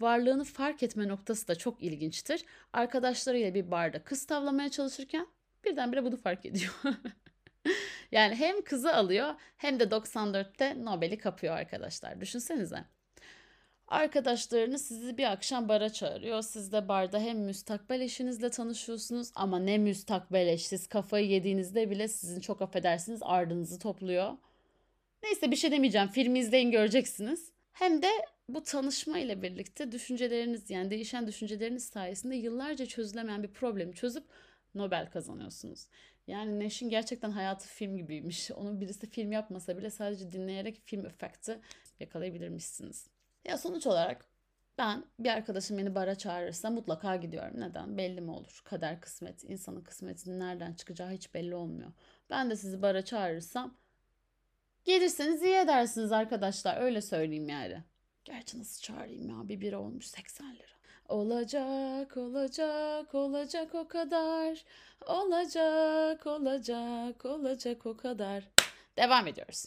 varlığını 0.00 0.44
fark 0.44 0.82
etme 0.82 1.08
noktası 1.08 1.48
da 1.48 1.54
çok 1.54 1.82
ilginçtir. 1.82 2.44
Arkadaşlarıyla 2.72 3.54
bir 3.54 3.70
barda 3.70 4.04
kız 4.04 4.26
tavlamaya 4.26 4.68
çalışırken 4.68 5.26
birdenbire 5.64 6.04
bunu 6.04 6.16
fark 6.16 6.46
ediyor. 6.46 6.72
yani 8.12 8.34
hem 8.34 8.62
kızı 8.62 8.94
alıyor 8.94 9.34
hem 9.56 9.80
de 9.80 9.84
94'te 9.84 10.84
Nobel'i 10.84 11.18
kapıyor 11.18 11.56
arkadaşlar. 11.56 12.20
Düşünsenize. 12.20 12.84
Arkadaşlarını 13.88 14.78
sizi 14.78 15.18
bir 15.18 15.32
akşam 15.32 15.68
bara 15.68 15.92
çağırıyor. 15.92 16.42
Siz 16.42 16.72
de 16.72 16.88
barda 16.88 17.18
hem 17.20 17.38
müstakbel 17.38 18.00
eşinizle 18.00 18.50
tanışıyorsunuz 18.50 19.32
ama 19.34 19.58
ne 19.58 19.78
müstakbel 19.78 20.46
eş. 20.46 20.66
Siz 20.66 20.86
kafayı 20.86 21.26
yediğinizde 21.28 21.90
bile 21.90 22.08
sizin 22.08 22.40
çok 22.40 22.62
affedersiniz 22.62 23.20
ardınızı 23.22 23.78
topluyor. 23.78 24.32
Neyse 25.24 25.50
bir 25.50 25.56
şey 25.56 25.70
demeyeceğim. 25.70 26.08
Filmi 26.08 26.38
izleyin 26.38 26.70
göreceksiniz. 26.70 27.52
Hem 27.72 28.02
de 28.02 28.08
bu 28.48 28.62
tanışma 28.62 29.18
ile 29.18 29.42
birlikte 29.42 29.92
düşünceleriniz 29.92 30.70
yani 30.70 30.90
değişen 30.90 31.26
düşünceleriniz 31.26 31.84
sayesinde 31.84 32.36
yıllarca 32.36 32.86
çözülemeyen 32.86 33.42
bir 33.42 33.52
problemi 33.52 33.94
çözüp 33.94 34.24
Nobel 34.74 35.10
kazanıyorsunuz. 35.10 35.86
Yani 36.26 36.64
Nash'in 36.64 36.88
gerçekten 36.88 37.30
hayatı 37.30 37.68
film 37.68 37.96
gibiymiş. 37.96 38.50
Onu 38.56 38.80
birisi 38.80 39.10
film 39.10 39.32
yapmasa 39.32 39.78
bile 39.78 39.90
sadece 39.90 40.32
dinleyerek 40.32 40.80
film 40.84 41.06
efekti 41.06 41.60
yakalayabilirmişsiniz. 42.00 43.06
Ya 43.44 43.58
sonuç 43.58 43.86
olarak 43.86 44.26
ben 44.78 45.04
bir 45.18 45.28
arkadaşım 45.28 45.78
beni 45.78 45.94
bara 45.94 46.14
çağırırsa 46.14 46.70
mutlaka 46.70 47.16
gidiyorum. 47.16 47.60
Neden? 47.60 47.98
Belli 47.98 48.20
mi 48.20 48.30
olur? 48.30 48.60
Kader 48.64 49.00
kısmet, 49.00 49.44
insanın 49.44 49.80
kısmetinin 49.80 50.40
nereden 50.40 50.74
çıkacağı 50.74 51.10
hiç 51.10 51.34
belli 51.34 51.54
olmuyor. 51.54 51.92
Ben 52.30 52.50
de 52.50 52.56
sizi 52.56 52.82
bara 52.82 53.04
çağırırsam 53.04 53.83
gelirseniz 54.84 55.42
iyi 55.42 55.54
edersiniz 55.54 56.12
arkadaşlar. 56.12 56.80
Öyle 56.80 57.00
söyleyeyim 57.00 57.48
yani. 57.48 57.82
Gerçi 58.24 58.58
nasıl 58.58 58.82
çağırayım 58.82 59.28
ya? 59.28 59.48
Bir 59.48 59.60
bira 59.60 59.78
olmuş 59.80 60.06
80 60.06 60.54
lira. 60.54 60.74
Olacak, 61.08 62.16
olacak, 62.16 63.14
olacak 63.14 63.74
o 63.74 63.88
kadar. 63.88 64.64
Olacak, 65.06 66.26
olacak, 66.26 67.24
olacak 67.24 67.86
o 67.86 67.96
kadar. 67.96 68.44
Devam 68.96 69.26
ediyoruz. 69.26 69.64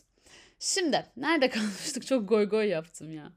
Şimdi 0.60 1.06
nerede 1.18 1.50
kalmıştık? 1.50 2.08
Çok 2.08 2.30
goy 2.30 2.50
goy 2.50 2.68
yaptım 2.68 3.12
ya. 3.12 3.32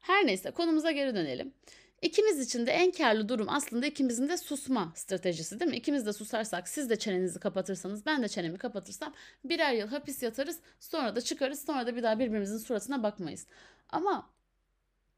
Her 0.00 0.26
neyse 0.26 0.50
konumuza 0.50 0.90
geri 0.90 1.14
dönelim. 1.14 1.54
İkimiz 2.04 2.40
için 2.40 2.66
de 2.66 2.72
en 2.72 2.90
karlı 2.90 3.28
durum 3.28 3.46
aslında 3.48 3.86
ikimizin 3.86 4.28
de 4.28 4.36
susma 4.36 4.92
stratejisi 4.94 5.60
değil 5.60 5.70
mi? 5.70 5.76
İkimiz 5.76 6.06
de 6.06 6.12
susarsak 6.12 6.68
siz 6.68 6.90
de 6.90 6.98
çenenizi 6.98 7.40
kapatırsanız 7.40 8.06
ben 8.06 8.22
de 8.22 8.28
çenemi 8.28 8.58
kapatırsam 8.58 9.14
birer 9.44 9.72
yıl 9.72 9.88
hapis 9.88 10.22
yatarız 10.22 10.60
sonra 10.80 11.16
da 11.16 11.20
çıkarız 11.20 11.64
sonra 11.64 11.86
da 11.86 11.96
bir 11.96 12.02
daha 12.02 12.18
birbirimizin 12.18 12.58
suratına 12.58 13.02
bakmayız. 13.02 13.46
Ama 13.88 14.30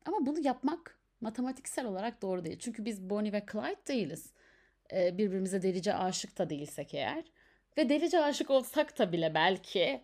ama 0.04 0.26
bunu 0.26 0.46
yapmak 0.46 0.98
matematiksel 1.20 1.86
olarak 1.86 2.22
doğru 2.22 2.44
değil. 2.44 2.58
Çünkü 2.58 2.84
biz 2.84 3.10
Bonnie 3.10 3.32
ve 3.32 3.46
Clyde 3.52 3.86
değiliz. 3.88 4.32
Ee, 4.92 5.18
birbirimize 5.18 5.62
delice 5.62 5.94
aşık 5.94 6.38
da 6.38 6.50
değilsek 6.50 6.94
eğer. 6.94 7.24
Ve 7.78 7.88
delice 7.88 8.20
aşık 8.20 8.50
olsak 8.50 8.98
da 8.98 9.12
bile 9.12 9.34
belki 9.34 10.02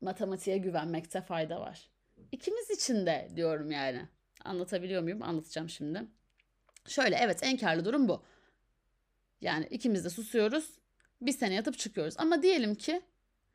matematiğe 0.00 0.58
güvenmekte 0.58 1.20
fayda 1.20 1.60
var. 1.60 1.90
İkimiz 2.32 2.70
için 2.70 3.06
de 3.06 3.28
diyorum 3.36 3.70
yani. 3.70 4.15
Anlatabiliyor 4.44 5.02
muyum? 5.02 5.22
Anlatacağım 5.22 5.68
şimdi. 5.68 6.06
Şöyle 6.86 7.16
evet 7.16 7.38
en 7.42 7.56
karlı 7.56 7.84
durum 7.84 8.08
bu. 8.08 8.22
Yani 9.40 9.66
ikimiz 9.70 10.04
de 10.04 10.10
susuyoruz. 10.10 10.70
Bir 11.20 11.32
sene 11.32 11.54
yatıp 11.54 11.78
çıkıyoruz. 11.78 12.14
Ama 12.18 12.42
diyelim 12.42 12.74
ki 12.74 13.02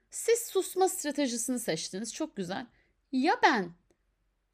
siz 0.09 0.39
susma 0.39 0.89
stratejisini 0.89 1.59
seçtiniz. 1.59 2.13
Çok 2.13 2.35
güzel. 2.35 2.65
Ya 3.11 3.33
ben 3.43 3.71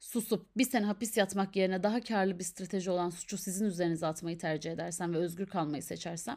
susup 0.00 0.56
bir 0.56 0.64
sene 0.64 0.86
hapis 0.86 1.16
yatmak 1.16 1.56
yerine 1.56 1.82
daha 1.82 2.00
karlı 2.00 2.38
bir 2.38 2.44
strateji 2.44 2.90
olan 2.90 3.10
suçu 3.10 3.38
sizin 3.38 3.66
üzerinize 3.66 4.06
atmayı 4.06 4.38
tercih 4.38 4.72
edersem 4.72 5.14
ve 5.14 5.18
özgür 5.18 5.46
kalmayı 5.46 5.82
seçersem 5.82 6.36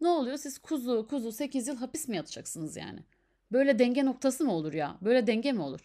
ne 0.00 0.08
oluyor? 0.08 0.36
Siz 0.36 0.58
kuzu 0.58 1.06
kuzu 1.10 1.32
8 1.32 1.68
yıl 1.68 1.76
hapis 1.76 2.08
mi 2.08 2.16
yatacaksınız 2.16 2.76
yani? 2.76 3.00
Böyle 3.52 3.78
denge 3.78 4.04
noktası 4.04 4.44
mı 4.44 4.52
olur 4.52 4.72
ya? 4.72 4.98
Böyle 5.02 5.26
denge 5.26 5.52
mi 5.52 5.62
olur? 5.62 5.80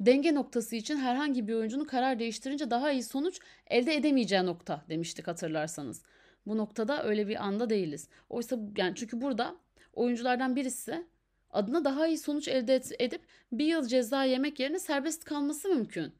Denge 0.00 0.34
noktası 0.34 0.76
için 0.76 0.96
herhangi 0.96 1.48
bir 1.48 1.54
oyuncunun 1.54 1.84
karar 1.84 2.18
değiştirince 2.18 2.70
daha 2.70 2.92
iyi 2.92 3.02
sonuç 3.02 3.40
elde 3.66 3.94
edemeyeceği 3.94 4.46
nokta 4.46 4.84
demiştik 4.88 5.26
hatırlarsanız. 5.26 6.02
Bu 6.46 6.56
noktada 6.56 7.04
öyle 7.04 7.28
bir 7.28 7.44
anda 7.44 7.70
değiliz. 7.70 8.08
Oysa 8.28 8.58
yani 8.76 8.94
çünkü 8.96 9.20
burada 9.20 9.56
oyunculardan 9.92 10.56
birisi 10.56 11.06
adına 11.50 11.84
daha 11.84 12.06
iyi 12.06 12.18
sonuç 12.18 12.48
elde 12.48 12.82
edip 12.98 13.22
bir 13.52 13.66
yıl 13.66 13.86
ceza 13.86 14.24
yemek 14.24 14.60
yerine 14.60 14.78
serbest 14.78 15.24
kalması 15.24 15.68
mümkün. 15.68 16.12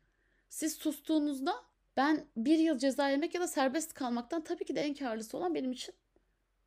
Siz 0.49 0.75
sustuğunuzda 0.75 1.55
ben 1.97 2.25
bir 2.37 2.59
yıl 2.59 2.79
ceza 2.79 3.09
yemek 3.09 3.35
ya 3.35 3.41
da 3.41 3.49
serbest 3.49 3.95
kalmaktan 3.95 4.45
tabii 4.45 4.65
ki 4.65 4.77
de 4.77 4.81
en 4.81 4.95
karlısı 4.95 5.37
olan 5.37 5.55
benim 5.55 5.73
için 5.73 5.95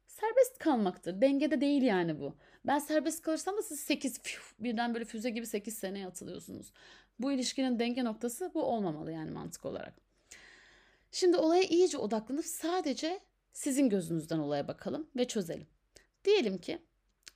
serbest 0.07 0.57
kalmaktır. 0.57 1.21
Dengede 1.21 1.61
değil 1.61 1.81
yani 1.81 2.19
bu. 2.19 2.35
Ben 2.65 2.79
serbest 2.79 3.21
kalırsam 3.21 3.57
da 3.57 3.61
siz 3.61 3.79
8 3.79 4.19
birden 4.59 4.93
böyle 4.93 5.05
füze 5.05 5.29
gibi 5.29 5.47
8 5.47 5.77
seneye 5.77 6.07
atılıyorsunuz. 6.07 6.73
Bu 7.19 7.31
ilişkinin 7.31 7.79
denge 7.79 8.03
noktası 8.03 8.51
bu 8.53 8.63
olmamalı 8.63 9.11
yani 9.11 9.31
mantık 9.31 9.65
olarak. 9.65 9.93
Şimdi 11.11 11.37
olaya 11.37 11.63
iyice 11.63 11.97
odaklanıp 11.97 12.45
sadece 12.45 13.19
sizin 13.53 13.89
gözünüzden 13.89 14.39
olaya 14.39 14.67
bakalım 14.67 15.07
ve 15.15 15.27
çözelim. 15.27 15.67
Diyelim 16.25 16.57
ki 16.57 16.79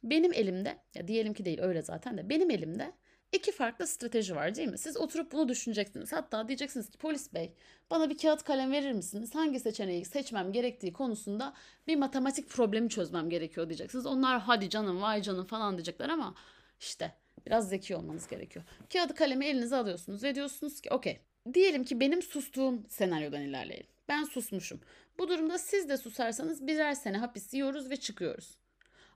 benim 0.03 0.33
elimde, 0.33 0.77
ya 0.95 1.07
diyelim 1.07 1.33
ki 1.33 1.45
değil 1.45 1.61
öyle 1.61 1.81
zaten 1.81 2.17
de 2.17 2.29
benim 2.29 2.51
elimde 2.51 2.93
iki 3.31 3.51
farklı 3.51 3.87
strateji 3.87 4.35
var 4.35 4.55
değil 4.55 4.67
mi? 4.67 4.77
Siz 4.77 4.97
oturup 4.97 5.31
bunu 5.31 5.49
düşüneceksiniz. 5.49 6.13
Hatta 6.13 6.47
diyeceksiniz 6.47 6.89
ki 6.89 6.97
polis 6.97 7.33
bey 7.33 7.53
bana 7.89 8.09
bir 8.09 8.17
kağıt 8.17 8.43
kalem 8.43 8.71
verir 8.71 8.91
misiniz? 8.91 9.35
Hangi 9.35 9.59
seçeneği 9.59 10.05
seçmem 10.05 10.51
gerektiği 10.51 10.93
konusunda 10.93 11.53
bir 11.87 11.95
matematik 11.95 12.49
problemi 12.49 12.89
çözmem 12.89 13.29
gerekiyor 13.29 13.69
diyeceksiniz. 13.69 14.05
Onlar 14.05 14.39
hadi 14.39 14.69
canım 14.69 15.01
vay 15.01 15.21
canım 15.21 15.45
falan 15.45 15.77
diyecekler 15.77 16.09
ama 16.09 16.35
işte 16.79 17.13
biraz 17.45 17.69
zeki 17.69 17.95
olmanız 17.95 18.27
gerekiyor. 18.27 18.65
Kağıdı 18.93 19.15
kalemi 19.15 19.45
elinize 19.45 19.75
alıyorsunuz 19.75 20.23
ve 20.23 20.35
diyorsunuz 20.35 20.81
ki 20.81 20.89
okey 20.91 21.19
diyelim 21.53 21.83
ki 21.83 21.99
benim 21.99 22.21
sustuğum 22.21 22.85
senaryodan 22.89 23.41
ilerleyelim. 23.41 23.87
Ben 24.09 24.23
susmuşum. 24.23 24.81
Bu 25.17 25.29
durumda 25.29 25.57
siz 25.57 25.89
de 25.89 25.97
susarsanız 25.97 26.67
birer 26.67 26.93
sene 26.93 27.17
hapis 27.17 27.53
yiyoruz 27.53 27.89
ve 27.89 27.97
çıkıyoruz. 27.97 28.57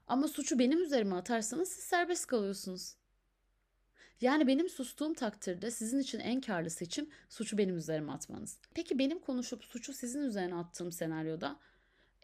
Ama 0.06 0.28
suçu 0.28 0.58
benim 0.58 0.82
üzerime 0.82 1.14
atarsanız 1.14 1.68
siz 1.68 1.84
serbest 1.84 2.26
kalıyorsunuz. 2.26 2.94
Yani 4.22 4.46
benim 4.46 4.68
sustuğum 4.68 5.14
takdirde 5.14 5.70
sizin 5.70 5.98
için 5.98 6.20
en 6.20 6.40
karlı 6.40 6.70
seçim 6.70 7.10
suçu 7.28 7.58
benim 7.58 7.76
üzerime 7.76 8.12
atmanız. 8.12 8.58
Peki 8.74 8.98
benim 8.98 9.18
konuşup 9.18 9.64
suçu 9.64 9.92
sizin 9.92 10.22
üzerine 10.22 10.54
attığım 10.54 10.92
senaryoda 10.92 11.56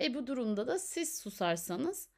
e 0.00 0.14
bu 0.14 0.26
durumda 0.26 0.66
da 0.66 0.78
siz 0.78 1.18
susarsanız 1.18 2.08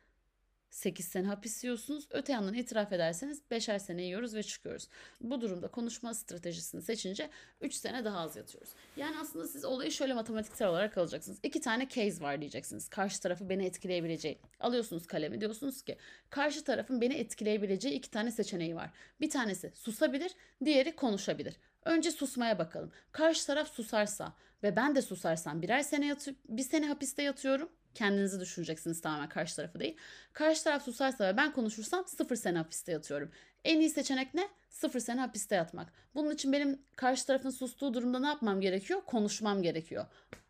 8 0.70 1.06
sene 1.06 1.26
hapis 1.26 1.64
yiyorsunuz. 1.64 2.08
Öte 2.10 2.32
yandan 2.32 2.54
itiraf 2.54 2.92
ederseniz 2.92 3.42
5'er 3.50 3.78
sene 3.78 4.02
yiyoruz 4.02 4.34
ve 4.34 4.42
çıkıyoruz. 4.42 4.88
Bu 5.20 5.40
durumda 5.40 5.68
konuşma 5.68 6.14
stratejisini 6.14 6.82
seçince 6.82 7.30
3 7.60 7.74
sene 7.74 8.04
daha 8.04 8.18
az 8.18 8.36
yatıyoruz. 8.36 8.70
Yani 8.96 9.16
aslında 9.20 9.48
siz 9.48 9.64
olayı 9.64 9.92
şöyle 9.92 10.14
matematiksel 10.14 10.68
olarak 10.68 10.98
alacaksınız. 10.98 11.38
İki 11.42 11.60
tane 11.60 11.88
case 11.88 12.20
var 12.20 12.40
diyeceksiniz. 12.40 12.88
Karşı 12.88 13.20
tarafı 13.20 13.48
beni 13.48 13.66
etkileyebileceği. 13.66 14.38
Alıyorsunuz 14.60 15.06
kalemi 15.06 15.40
diyorsunuz 15.40 15.82
ki 15.82 15.96
karşı 16.30 16.64
tarafın 16.64 17.00
beni 17.00 17.14
etkileyebileceği 17.14 17.94
iki 17.94 18.10
tane 18.10 18.30
seçeneği 18.30 18.76
var. 18.76 18.90
Bir 19.20 19.30
tanesi 19.30 19.72
susabilir, 19.74 20.32
diğeri 20.64 20.96
konuşabilir. 20.96 21.56
Önce 21.84 22.10
susmaya 22.10 22.58
bakalım. 22.58 22.92
Karşı 23.12 23.46
taraf 23.46 23.68
susarsa 23.68 24.32
ve 24.62 24.76
ben 24.76 24.94
de 24.94 25.02
susarsam 25.02 25.62
birer 25.62 25.82
sene 25.82 26.06
yatıp 26.06 26.36
bir 26.48 26.62
sene 26.62 26.86
hapiste 26.88 27.22
yatıyorum. 27.22 27.68
Kendinizi 27.94 28.40
düşüneceksiniz 28.40 29.00
tamamen 29.00 29.28
karşı 29.28 29.56
tarafı 29.56 29.80
değil. 29.80 29.96
Karşı 30.32 30.64
taraf 30.64 30.84
susarsa 30.84 31.26
ve 31.28 31.36
ben 31.36 31.52
konuşursam 31.52 32.06
sıfır 32.06 32.36
sene 32.36 32.58
hapiste 32.58 32.92
yatıyorum. 32.92 33.30
En 33.64 33.80
iyi 33.80 33.90
seçenek 33.90 34.34
ne? 34.34 34.48
Sıfır 34.68 35.00
sene 35.00 35.20
hapiste 35.20 35.54
yatmak. 35.54 35.92
Bunun 36.14 36.30
için 36.30 36.52
benim 36.52 36.82
karşı 36.96 37.26
tarafın 37.26 37.50
sustuğu 37.50 37.94
durumda 37.94 38.18
ne 38.18 38.26
yapmam 38.26 38.60
gerekiyor? 38.60 39.00
Konuşmam 39.06 39.62
gerekiyor. 39.62 40.06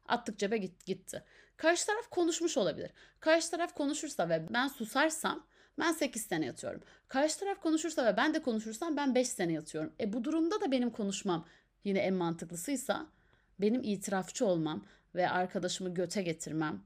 Attık 0.09 0.39
cebe 0.39 0.59
git, 0.59 0.87
gitti. 0.87 1.23
Karşı 1.57 1.87
taraf 1.87 2.11
konuşmuş 2.11 2.57
olabilir. 2.57 2.91
Karşı 3.21 3.51
taraf 3.51 3.75
konuşursa 3.75 4.29
ve 4.29 4.47
ben 4.51 4.69
susarsam 4.69 5.47
ben 5.79 5.93
8 5.93 6.23
sene 6.23 6.47
yatıyorum. 6.47 6.81
Karşı 7.09 7.39
taraf 7.39 7.61
konuşursa 7.61 8.07
ve 8.07 8.17
ben 8.17 8.35
de 8.35 8.43
konuşursam 8.43 8.97
ben 8.97 9.15
5 9.15 9.29
sene 9.29 9.53
yatıyorum. 9.53 9.93
E 10.01 10.13
bu 10.13 10.25
durumda 10.25 10.61
da 10.61 10.73
benim 10.73 10.91
konuşmam 10.91 11.47
yine 11.85 11.99
en 11.99 12.15
mantıklısıysa 12.15 13.07
benim 13.61 13.83
itirafçı 13.85 14.47
olmam 14.47 14.85
ve 15.15 15.31
arkadaşımı 15.31 15.95
göte 15.95 16.23
getirmem 16.23 16.83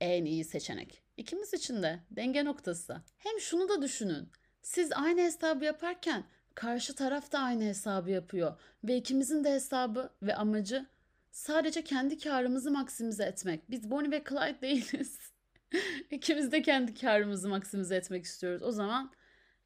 en 0.00 0.24
iyi 0.24 0.44
seçenek. 0.44 1.02
İkimiz 1.16 1.54
için 1.54 1.82
de 1.82 2.00
denge 2.10 2.44
noktası. 2.44 3.02
Hem 3.18 3.40
şunu 3.40 3.68
da 3.68 3.82
düşünün. 3.82 4.28
Siz 4.62 4.92
aynı 4.92 5.20
hesabı 5.20 5.64
yaparken 5.64 6.24
karşı 6.54 6.94
taraf 6.94 7.32
da 7.32 7.38
aynı 7.38 7.64
hesabı 7.64 8.10
yapıyor 8.10 8.60
ve 8.84 8.96
ikimizin 8.96 9.44
de 9.44 9.52
hesabı 9.52 10.10
ve 10.22 10.34
amacı 10.34 10.86
sadece 11.30 11.84
kendi 11.84 12.18
karımızı 12.18 12.70
maksimize 12.70 13.24
etmek. 13.24 13.70
Biz 13.70 13.90
Bonnie 13.90 14.10
ve 14.10 14.24
Clyde 14.28 14.60
değiliz. 14.60 15.18
İkimiz 16.10 16.52
de 16.52 16.62
kendi 16.62 16.94
karımızı 16.94 17.48
maksimize 17.48 17.96
etmek 17.96 18.24
istiyoruz. 18.24 18.62
O 18.62 18.72
zaman 18.72 19.12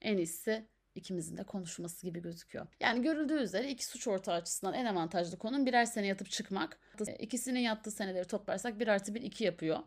en 0.01 0.17
iyisi 0.17 0.67
ikimizin 0.95 1.37
de 1.37 1.45
konuşması 1.45 2.07
gibi 2.07 2.23
gözüküyor. 2.23 2.67
Yani 2.81 3.03
görüldüğü 3.03 3.35
üzere 3.35 3.71
iki 3.71 3.87
suç 3.87 4.09
ortağı 4.09 4.35
açısından 4.35 4.75
en 4.75 4.85
avantajlı 4.85 5.39
konum 5.39 5.67
birer 5.67 5.85
sene 5.85 6.07
yatıp 6.07 6.31
çıkmak. 6.31 6.79
İkisinin 7.19 7.61
yattığı 7.61 7.91
seneleri 7.91 8.27
toplarsak 8.27 8.81
bir 8.81 8.89
artı 8.89 9.15
bir 9.15 9.23
iki 9.23 9.45
yapıyor 9.45 9.79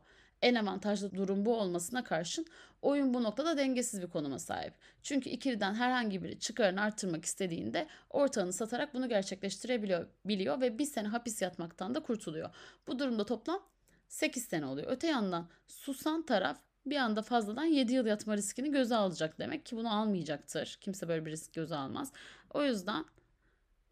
en 0.44 0.56
avantajlı 0.56 1.16
durum 1.16 1.46
bu 1.46 1.56
olmasına 1.56 2.04
karşın 2.04 2.46
oyun 2.82 3.14
bu 3.14 3.24
noktada 3.24 3.58
dengesiz 3.58 4.02
bir 4.02 4.08
konuma 4.08 4.40
sahip. 4.40 4.74
Çünkü 5.04 5.30
ikiliden 5.30 5.76
herhangi 5.76 6.24
biri 6.24 6.40
çıkarını 6.40 6.82
arttırmak 6.82 7.26
istediğinde 7.26 7.88
ortağını 8.10 8.54
satarak 8.54 8.94
bunu 8.94 9.10
gerçekleştirebiliyor 9.10 10.08
biliyor 10.26 10.62
ve 10.62 10.80
bir 10.80 10.86
sene 10.86 11.08
hapis 11.08 11.42
yatmaktan 11.42 11.96
da 11.96 12.00
kurtuluyor. 12.00 12.50
Bu 12.88 13.00
durumda 13.00 13.26
toplam 13.26 13.60
8 14.08 14.44
sene 14.44 14.66
oluyor. 14.66 14.88
Öte 14.92 15.08
yandan 15.08 15.50
susan 15.68 16.26
taraf 16.26 16.58
bir 16.86 16.98
anda 16.98 17.22
fazladan 17.22 17.66
7 17.66 17.94
yıl 17.94 18.06
yatma 18.06 18.38
riskini 18.38 18.72
göze 18.72 18.96
alacak 18.96 19.40
demek 19.40 19.66
ki 19.66 19.78
bunu 19.78 20.00
almayacaktır. 20.00 20.78
Kimse 20.82 21.08
böyle 21.08 21.26
bir 21.26 21.32
risk 21.32 21.54
göze 21.54 21.76
almaz. 21.76 22.12
O 22.50 22.64
yüzden 22.64 23.06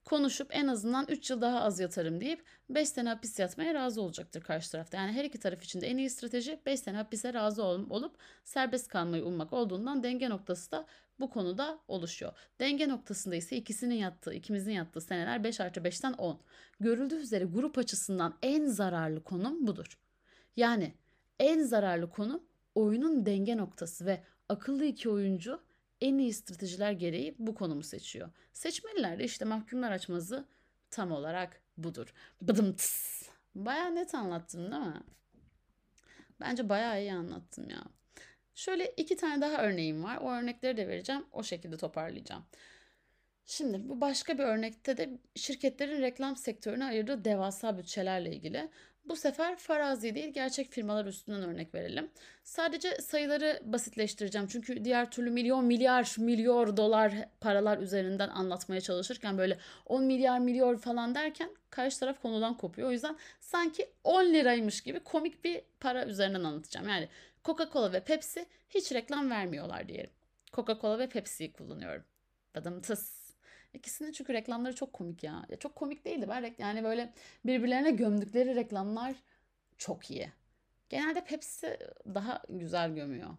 konuşup 0.05 0.47
en 0.51 0.67
azından 0.67 1.05
3 1.09 1.29
yıl 1.29 1.41
daha 1.41 1.61
az 1.61 1.79
yatarım 1.79 2.21
deyip 2.21 2.43
5 2.69 2.89
sene 2.89 3.09
hapis 3.09 3.39
yatmaya 3.39 3.73
razı 3.73 4.01
olacaktır 4.01 4.41
karşı 4.41 4.71
tarafta. 4.71 4.97
Yani 4.97 5.11
her 5.11 5.25
iki 5.25 5.39
taraf 5.39 5.63
için 5.63 5.81
de 5.81 5.87
en 5.87 5.97
iyi 5.97 6.09
strateji 6.09 6.59
5 6.65 6.79
sene 6.79 6.97
hapise 6.97 7.33
razı 7.33 7.63
ol- 7.63 7.89
olup 7.89 8.17
serbest 8.43 8.87
kalmayı 8.87 9.25
ummak 9.25 9.53
olduğundan 9.53 10.03
denge 10.03 10.29
noktası 10.29 10.71
da 10.71 10.85
bu 11.19 11.29
konuda 11.29 11.79
oluşuyor. 11.87 12.33
Denge 12.59 12.89
noktasında 12.89 13.35
ise 13.35 13.57
ikisinin 13.57 13.95
yattığı, 13.95 14.33
ikimizin 14.33 14.71
yattığı 14.71 15.01
seneler 15.01 15.43
5 15.43 15.59
artı 15.59 15.79
5'ten 15.79 16.13
10. 16.13 16.41
Görüldüğü 16.79 17.15
üzere 17.15 17.45
grup 17.45 17.77
açısından 17.77 18.37
en 18.41 18.65
zararlı 18.65 19.23
konum 19.23 19.67
budur. 19.67 19.97
Yani 20.55 20.93
en 21.39 21.63
zararlı 21.63 22.09
konum 22.09 22.43
oyunun 22.75 23.25
denge 23.25 23.57
noktası 23.57 24.05
ve 24.05 24.23
akıllı 24.49 24.85
iki 24.85 25.09
oyuncu 25.09 25.61
en 26.01 26.17
iyi 26.17 26.33
stratejiler 26.33 26.91
gereği 26.91 27.35
bu 27.39 27.55
konumu 27.55 27.83
seçiyor. 27.83 28.29
Seçmeliler 28.53 29.19
de 29.19 29.23
işte 29.23 29.45
mahkumlar 29.45 29.91
açmazı 29.91 30.47
tam 30.91 31.11
olarak 31.11 31.61
budur. 31.77 32.13
Bıdım 32.41 32.73
tıs. 32.73 33.29
Baya 33.55 33.89
net 33.89 34.15
anlattım 34.15 34.71
değil 34.71 34.83
mi? 34.83 35.03
Bence 36.39 36.69
bayağı 36.69 37.01
iyi 37.01 37.13
anlattım 37.13 37.69
ya. 37.69 37.83
Şöyle 38.55 38.93
iki 38.97 39.15
tane 39.15 39.41
daha 39.41 39.63
örneğim 39.63 40.03
var. 40.03 40.17
O 40.17 40.31
örnekleri 40.31 40.77
de 40.77 40.87
vereceğim. 40.87 41.25
O 41.31 41.43
şekilde 41.43 41.77
toparlayacağım. 41.77 42.43
Şimdi 43.45 43.89
bu 43.89 44.01
başka 44.01 44.37
bir 44.37 44.43
örnekte 44.43 44.97
de 44.97 45.19
şirketlerin 45.35 46.01
reklam 46.01 46.35
sektörüne 46.35 46.85
ayırdığı 46.85 47.25
devasa 47.25 47.77
bütçelerle 47.77 48.35
ilgili. 48.35 48.69
Bu 49.05 49.15
sefer 49.15 49.55
farazi 49.55 50.15
değil 50.15 50.33
gerçek 50.33 50.71
firmalar 50.71 51.05
üstünden 51.05 51.43
örnek 51.43 51.75
verelim. 51.75 52.11
Sadece 52.43 52.97
sayıları 52.97 53.59
basitleştireceğim. 53.63 54.47
Çünkü 54.47 54.85
diğer 54.85 55.11
türlü 55.11 55.31
milyon 55.31 55.65
milyar 55.65 56.15
milyar 56.17 56.77
dolar 56.77 57.13
paralar 57.41 57.77
üzerinden 57.77 58.29
anlatmaya 58.29 58.81
çalışırken 58.81 59.37
böyle 59.37 59.57
10 59.85 60.03
milyar 60.03 60.39
milyar 60.39 60.77
falan 60.77 61.15
derken 61.15 61.49
karşı 61.69 61.99
taraf 61.99 62.21
konudan 62.21 62.57
kopuyor. 62.57 62.87
O 62.89 62.91
yüzden 62.91 63.17
sanki 63.39 63.89
10 64.03 64.23
liraymış 64.23 64.81
gibi 64.81 64.99
komik 64.99 65.43
bir 65.43 65.61
para 65.79 66.05
üzerinden 66.05 66.43
anlatacağım. 66.43 66.89
Yani 66.89 67.09
Coca-Cola 67.43 67.93
ve 67.93 67.99
Pepsi 67.99 68.45
hiç 68.69 68.91
reklam 68.91 69.29
vermiyorlar 69.29 69.87
diyelim. 69.87 70.11
Coca-Cola 70.53 70.99
ve 70.99 71.09
Pepsi'yi 71.09 71.53
kullanıyorum. 71.53 72.03
Badım 72.55 72.81
tıs 72.81 73.30
İkisinin 73.73 74.11
çünkü 74.11 74.33
reklamları 74.33 74.75
çok 74.75 74.93
komik 74.93 75.23
ya. 75.23 75.45
ya 75.49 75.59
çok 75.59 75.75
komik 75.75 76.05
değildi 76.05 76.25
ben 76.29 76.55
yani 76.57 76.83
böyle 76.83 77.13
birbirlerine 77.45 77.91
gömdükleri 77.91 78.55
reklamlar 78.55 79.15
çok 79.77 80.11
iyi. 80.11 80.31
Genelde 80.89 81.23
Pepsi 81.23 81.79
daha 82.13 82.43
güzel 82.49 82.95
gömüyor. 82.95 83.29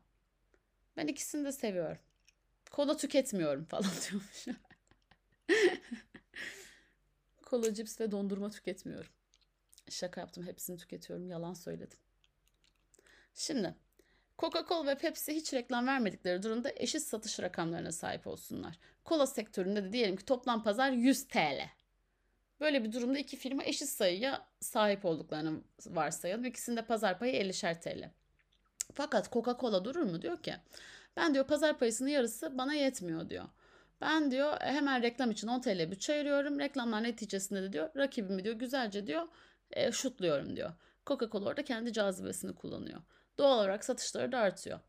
Ben 0.97 1.07
ikisini 1.07 1.45
de 1.45 1.53
seviyorum. 1.53 1.99
Kola 2.71 2.97
tüketmiyorum 2.97 3.65
falan 3.65 3.91
diyormuş. 4.11 4.47
Kola, 7.43 7.75
cips 7.75 8.01
ve 8.01 8.11
dondurma 8.11 8.51
tüketmiyorum. 8.51 9.11
Şaka 9.91 10.21
yaptım. 10.21 10.47
Hepsini 10.47 10.77
tüketiyorum. 10.77 11.29
Yalan 11.29 11.55
söyledim. 11.55 11.99
Şimdi 13.35 13.75
Coca-Cola 14.43 14.87
ve 14.87 14.95
Pepsi 14.95 15.35
hiç 15.35 15.55
reklam 15.55 15.87
vermedikleri 15.87 16.43
durumda 16.43 16.71
eşit 16.77 17.03
satış 17.03 17.41
rakamlarına 17.41 17.93
sahip 17.93 18.27
olsunlar. 18.27 18.79
Kola 19.05 19.27
sektöründe 19.27 19.85
de 19.85 19.93
diyelim 19.93 20.17
ki 20.17 20.25
toplam 20.25 20.63
pazar 20.63 20.91
100 20.91 21.29
TL. 21.29 21.69
Böyle 22.61 22.85
bir 22.85 22.93
durumda 22.93 23.19
iki 23.19 23.37
firma 23.37 23.65
eşit 23.65 23.89
sayıya 23.89 24.47
sahip 24.61 25.05
olduklarını 25.05 25.61
varsayalım. 25.87 26.45
İkisinde 26.45 26.85
pazar 26.85 27.19
payı 27.19 27.33
50'şer 27.35 27.81
TL. 27.81 28.11
Fakat 28.95 29.33
Coca-Cola 29.33 29.85
durur 29.85 30.03
mu? 30.03 30.23
Diyor 30.23 30.43
ki 30.43 30.55
ben 31.17 31.35
diyor 31.35 31.47
pazar 31.47 31.79
payısının 31.79 32.11
yarısı 32.11 32.59
bana 32.59 32.75
yetmiyor 32.75 33.31
diyor. 33.31 33.45
Ben 34.01 34.31
diyor 34.31 34.57
hemen 34.61 35.03
reklam 35.03 35.31
için 35.31 35.49
10 35.49 35.61
TL 35.61 35.91
bütçe 35.91 36.13
ayırıyorum. 36.13 36.59
Reklamlar 36.59 37.03
neticesinde 37.03 37.63
de 37.63 37.73
diyor 37.73 37.91
rakibimi 37.97 38.45
diyor 38.45 38.55
güzelce 38.55 39.07
diyor 39.07 39.29
e, 39.71 39.93
şutluyorum 39.93 40.57
diyor. 40.57 40.73
Coca-Cola 41.07 41.49
orada 41.49 41.65
kendi 41.65 41.93
cazibesini 41.93 42.55
kullanıyor. 42.55 43.03
Doğal 43.39 43.59
olarak 43.59 43.85
satışları 43.85 44.33
da 44.33 44.39
artıyor. 44.39 44.81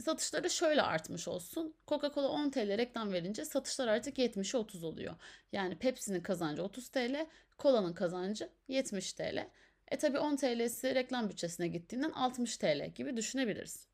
Satışları 0.00 0.50
şöyle 0.50 0.82
artmış 0.82 1.28
olsun. 1.28 1.74
Coca-Cola 1.88 2.26
10 2.26 2.50
TL 2.50 2.78
reklam 2.78 3.12
verince 3.12 3.44
satışlar 3.44 3.88
artık 3.88 4.18
70'e 4.18 4.58
30 4.58 4.84
oluyor. 4.84 5.14
Yani 5.52 5.78
Pepsi'nin 5.78 6.20
kazancı 6.20 6.62
30 6.62 6.88
TL, 6.88 7.26
Cola'nın 7.58 7.92
kazancı 7.92 8.50
70 8.68 9.12
TL. 9.12 9.50
E 9.88 9.98
tabi 9.98 10.18
10 10.18 10.36
TL'si 10.36 10.94
reklam 10.94 11.28
bütçesine 11.28 11.68
gittiğinden 11.68 12.10
60 12.10 12.56
TL 12.56 12.90
gibi 12.94 13.16
düşünebiliriz. 13.16 13.88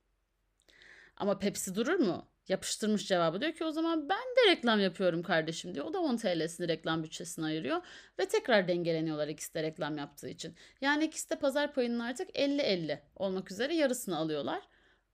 Ama 1.16 1.38
Pepsi 1.38 1.74
durur 1.74 1.94
mu? 1.98 2.31
Yapıştırmış 2.48 3.08
cevabı 3.08 3.40
diyor 3.40 3.52
ki 3.52 3.64
o 3.64 3.70
zaman 3.70 4.08
ben 4.08 4.18
de 4.18 4.50
reklam 4.50 4.80
yapıyorum 4.80 5.22
kardeşim 5.22 5.74
diyor. 5.74 5.86
O 5.86 5.92
da 5.92 6.00
10 6.00 6.16
TL'sini 6.16 6.68
reklam 6.68 7.02
bütçesine 7.02 7.44
ayırıyor 7.44 7.82
ve 8.18 8.28
tekrar 8.28 8.68
dengeleniyorlar 8.68 9.28
ikisi 9.28 9.54
de 9.54 9.62
reklam 9.62 9.98
yaptığı 9.98 10.28
için. 10.28 10.54
Yani 10.80 11.04
ikisi 11.04 11.30
de 11.30 11.38
pazar 11.38 11.74
payının 11.74 11.98
artık 11.98 12.30
50-50 12.30 12.98
olmak 13.16 13.50
üzere 13.50 13.74
yarısını 13.74 14.16
alıyorlar. 14.16 14.62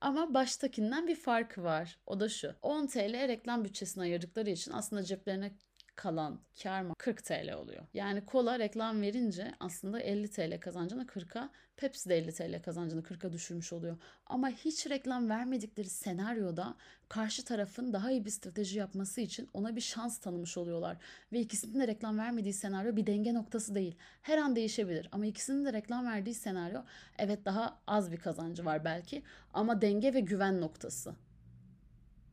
Ama 0.01 0.33
baştakinden 0.33 1.07
bir 1.07 1.15
farkı 1.15 1.63
var. 1.63 1.99
O 2.05 2.19
da 2.19 2.29
şu. 2.29 2.55
10 2.61 2.87
TL 2.87 3.27
reklam 3.27 3.65
bütçesine 3.65 4.03
ayırdıkları 4.03 4.49
için 4.49 4.71
aslında 4.71 5.03
ceplerine 5.03 5.51
kalan 5.99 6.39
kar 6.63 6.81
mı 6.81 6.93
40 6.97 7.23
TL 7.23 7.53
oluyor. 7.53 7.85
Yani 7.93 8.25
kola 8.25 8.59
reklam 8.59 9.01
verince 9.01 9.51
aslında 9.59 9.99
50 9.99 10.31
TL 10.31 10.59
kazancını 10.59 11.05
40'a, 11.05 11.49
Pepsi 11.77 12.09
de 12.09 12.17
50 12.17 12.33
TL 12.33 12.61
kazancını 12.61 13.01
40'a 13.01 13.33
düşürmüş 13.33 13.73
oluyor. 13.73 13.97
Ama 14.25 14.49
hiç 14.49 14.89
reklam 14.89 15.29
vermedikleri 15.29 15.89
senaryoda 15.89 16.75
karşı 17.09 17.45
tarafın 17.45 17.93
daha 17.93 18.11
iyi 18.11 18.25
bir 18.25 18.29
strateji 18.29 18.79
yapması 18.79 19.21
için 19.21 19.49
ona 19.53 19.75
bir 19.75 19.81
şans 19.81 20.17
tanımış 20.17 20.57
oluyorlar. 20.57 20.97
Ve 21.31 21.39
ikisinin 21.39 21.79
de 21.79 21.87
reklam 21.87 22.17
vermediği 22.17 22.53
senaryo 22.53 22.95
bir 22.95 23.07
denge 23.07 23.33
noktası 23.33 23.75
değil. 23.75 23.95
Her 24.21 24.37
an 24.37 24.55
değişebilir 24.55 25.09
ama 25.11 25.25
ikisinin 25.25 25.65
de 25.65 25.73
reklam 25.73 26.05
verdiği 26.05 26.33
senaryo 26.33 26.81
evet 27.17 27.45
daha 27.45 27.79
az 27.87 28.11
bir 28.11 28.17
kazancı 28.17 28.65
var 28.65 28.85
belki 28.85 29.23
ama 29.53 29.81
denge 29.81 30.13
ve 30.13 30.19
güven 30.19 30.61
noktası. 30.61 31.15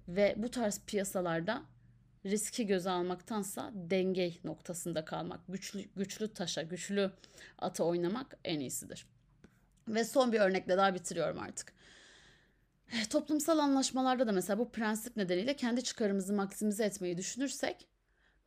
Ve 0.09 0.35
bu 0.37 0.51
tarz 0.51 0.81
piyasalarda 0.87 1.63
riski 2.31 2.67
göze 2.67 2.91
almaktansa 2.91 3.71
denge 3.75 4.33
noktasında 4.45 5.05
kalmak, 5.05 5.41
güçlü 5.49 5.85
güçlü 5.97 6.29
taşa, 6.29 6.63
güçlü 6.63 7.11
ata 7.59 7.85
oynamak 7.85 8.37
en 8.45 8.61
iyisidir. 8.61 9.07
Ve 9.89 10.05
son 10.05 10.33
bir 10.33 10.41
örnekle 10.41 10.77
daha 10.77 10.95
bitiriyorum 10.95 11.39
artık. 11.39 11.73
Eh, 12.93 13.05
toplumsal 13.11 13.59
anlaşmalarda 13.59 14.27
da 14.27 14.33
mesela 14.33 14.59
bu 14.59 14.71
prensip 14.71 15.17
nedeniyle 15.17 15.57
kendi 15.57 15.85
çıkarımızı 15.85 16.33
maksimize 16.33 16.85
etmeyi 16.85 17.19
düşünürsek 17.19 17.89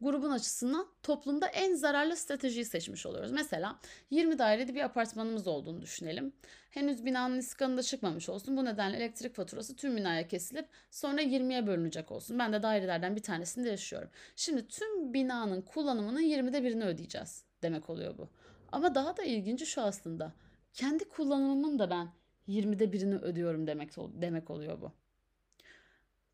grubun 0.02 0.32
açısından 0.32 0.88
toplumda 1.04 1.48
en 1.48 1.76
zararlı 1.76 2.16
stratejiyi 2.16 2.66
seçmiş 2.66 3.06
oluyoruz. 3.06 3.32
Mesela 3.32 3.80
20 4.10 4.40
daireli 4.40 4.76
bir 4.76 4.82
apartmanımız 4.82 5.48
olduğunu 5.48 5.82
düşünelim. 5.82 6.34
Henüz 6.70 7.06
binanın 7.06 7.38
iskanı 7.40 7.84
çıkmamış 7.84 8.30
olsun. 8.30 8.58
Bu 8.58 8.66
nedenle 8.66 8.98
elektrik 8.98 9.36
faturası 9.36 9.76
tüm 9.76 9.98
binaya 9.98 10.28
kesilip 10.28 10.68
sonra 10.92 11.22
20'ye 11.22 11.68
bölünecek 11.68 12.12
olsun. 12.12 12.40
Ben 12.40 12.54
de 12.54 12.64
dairelerden 12.64 13.16
bir 13.16 13.24
tanesinde 13.24 13.70
yaşıyorum. 13.70 14.10
Şimdi 14.36 14.68
tüm 14.68 15.14
binanın 15.14 15.62
kullanımının 15.62 16.22
20'de 16.22 16.64
birini 16.64 16.84
ödeyeceğiz 16.84 17.44
demek 17.62 17.90
oluyor 17.90 18.18
bu. 18.18 18.30
Ama 18.72 18.96
daha 18.96 19.18
da 19.18 19.24
ilginci 19.24 19.66
şu 19.66 19.82
aslında. 19.82 20.34
Kendi 20.74 21.10
kullanımımın 21.10 21.80
da 21.80 21.90
ben 21.90 22.10
20'de 22.48 22.94
birini 22.94 23.16
ödüyorum 23.16 23.68
demek 23.68 23.92
demek 23.98 24.50
oluyor 24.50 24.82
bu. 24.82 24.92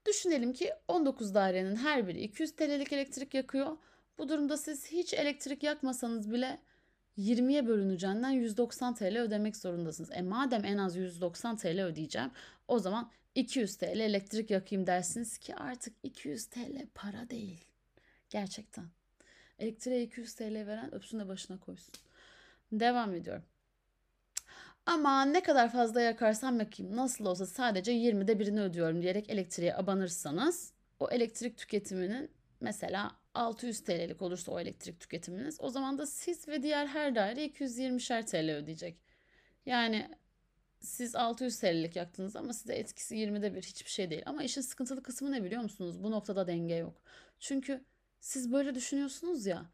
Düşünelim 0.05 0.53
ki 0.53 0.73
19 0.87 1.35
dairenin 1.35 1.75
her 1.75 2.07
biri 2.07 2.21
200 2.21 2.55
TL'lik 2.55 2.93
elektrik 2.93 3.33
yakıyor. 3.33 3.77
Bu 4.17 4.29
durumda 4.29 4.57
siz 4.57 4.91
hiç 4.91 5.13
elektrik 5.13 5.63
yakmasanız 5.63 6.31
bile 6.31 6.59
20'ye 7.17 7.67
bölüneceğinden 7.67 8.29
190 8.29 8.95
TL 8.95 9.21
ödemek 9.21 9.55
zorundasınız. 9.55 10.11
E 10.13 10.21
madem 10.21 10.65
en 10.65 10.77
az 10.77 10.95
190 10.95 11.57
TL 11.57 11.85
ödeyeceğim 11.85 12.31
o 12.67 12.79
zaman 12.79 13.11
200 13.35 13.77
TL 13.77 13.99
elektrik 13.99 14.51
yakayım 14.51 14.87
dersiniz 14.87 15.37
ki 15.37 15.55
artık 15.55 15.93
200 16.03 16.45
TL 16.45 16.87
para 16.95 17.29
değil. 17.29 17.65
Gerçekten. 18.29 18.85
Elektriğe 19.59 20.03
200 20.03 20.33
TL 20.33 20.67
veren 20.67 20.95
öpsün 20.95 21.19
de 21.19 21.27
başına 21.27 21.59
koysun. 21.59 21.93
Devam 22.71 23.15
ediyorum. 23.15 23.43
Ama 24.85 25.25
ne 25.25 25.43
kadar 25.43 25.71
fazla 25.71 26.01
yakarsam 26.01 26.59
yakayım 26.59 26.95
nasıl 26.95 27.25
olsa 27.25 27.45
sadece 27.45 27.91
20'de 27.91 28.39
birini 28.39 28.61
ödüyorum 28.61 29.01
diyerek 29.01 29.29
elektriğe 29.29 29.75
abanırsanız 29.75 30.73
o 30.99 31.09
elektrik 31.09 31.57
tüketiminin 31.57 32.31
mesela 32.61 33.11
600 33.33 33.79
TL'lik 33.83 34.21
olursa 34.21 34.51
o 34.51 34.59
elektrik 34.59 34.99
tüketiminiz 34.99 35.57
o 35.61 35.69
zaman 35.69 35.97
da 35.97 36.05
siz 36.05 36.47
ve 36.47 36.63
diğer 36.63 36.87
her 36.87 37.15
daire 37.15 37.45
220'şer 37.45 38.25
TL 38.25 38.51
ödeyecek. 38.51 38.97
Yani 39.65 40.09
siz 40.79 41.15
600 41.15 41.59
TL'lik 41.59 41.95
yaktınız 41.95 42.35
ama 42.35 42.53
size 42.53 42.75
etkisi 42.75 43.15
20'de 43.15 43.55
bir 43.55 43.61
hiçbir 43.61 43.89
şey 43.89 44.09
değil. 44.09 44.23
Ama 44.25 44.43
işin 44.43 44.61
sıkıntılı 44.61 45.03
kısmı 45.03 45.31
ne 45.31 45.43
biliyor 45.43 45.61
musunuz? 45.61 46.03
Bu 46.03 46.11
noktada 46.11 46.47
denge 46.47 46.75
yok. 46.75 47.01
Çünkü 47.39 47.85
siz 48.19 48.51
böyle 48.53 48.75
düşünüyorsunuz 48.75 49.45
ya 49.45 49.65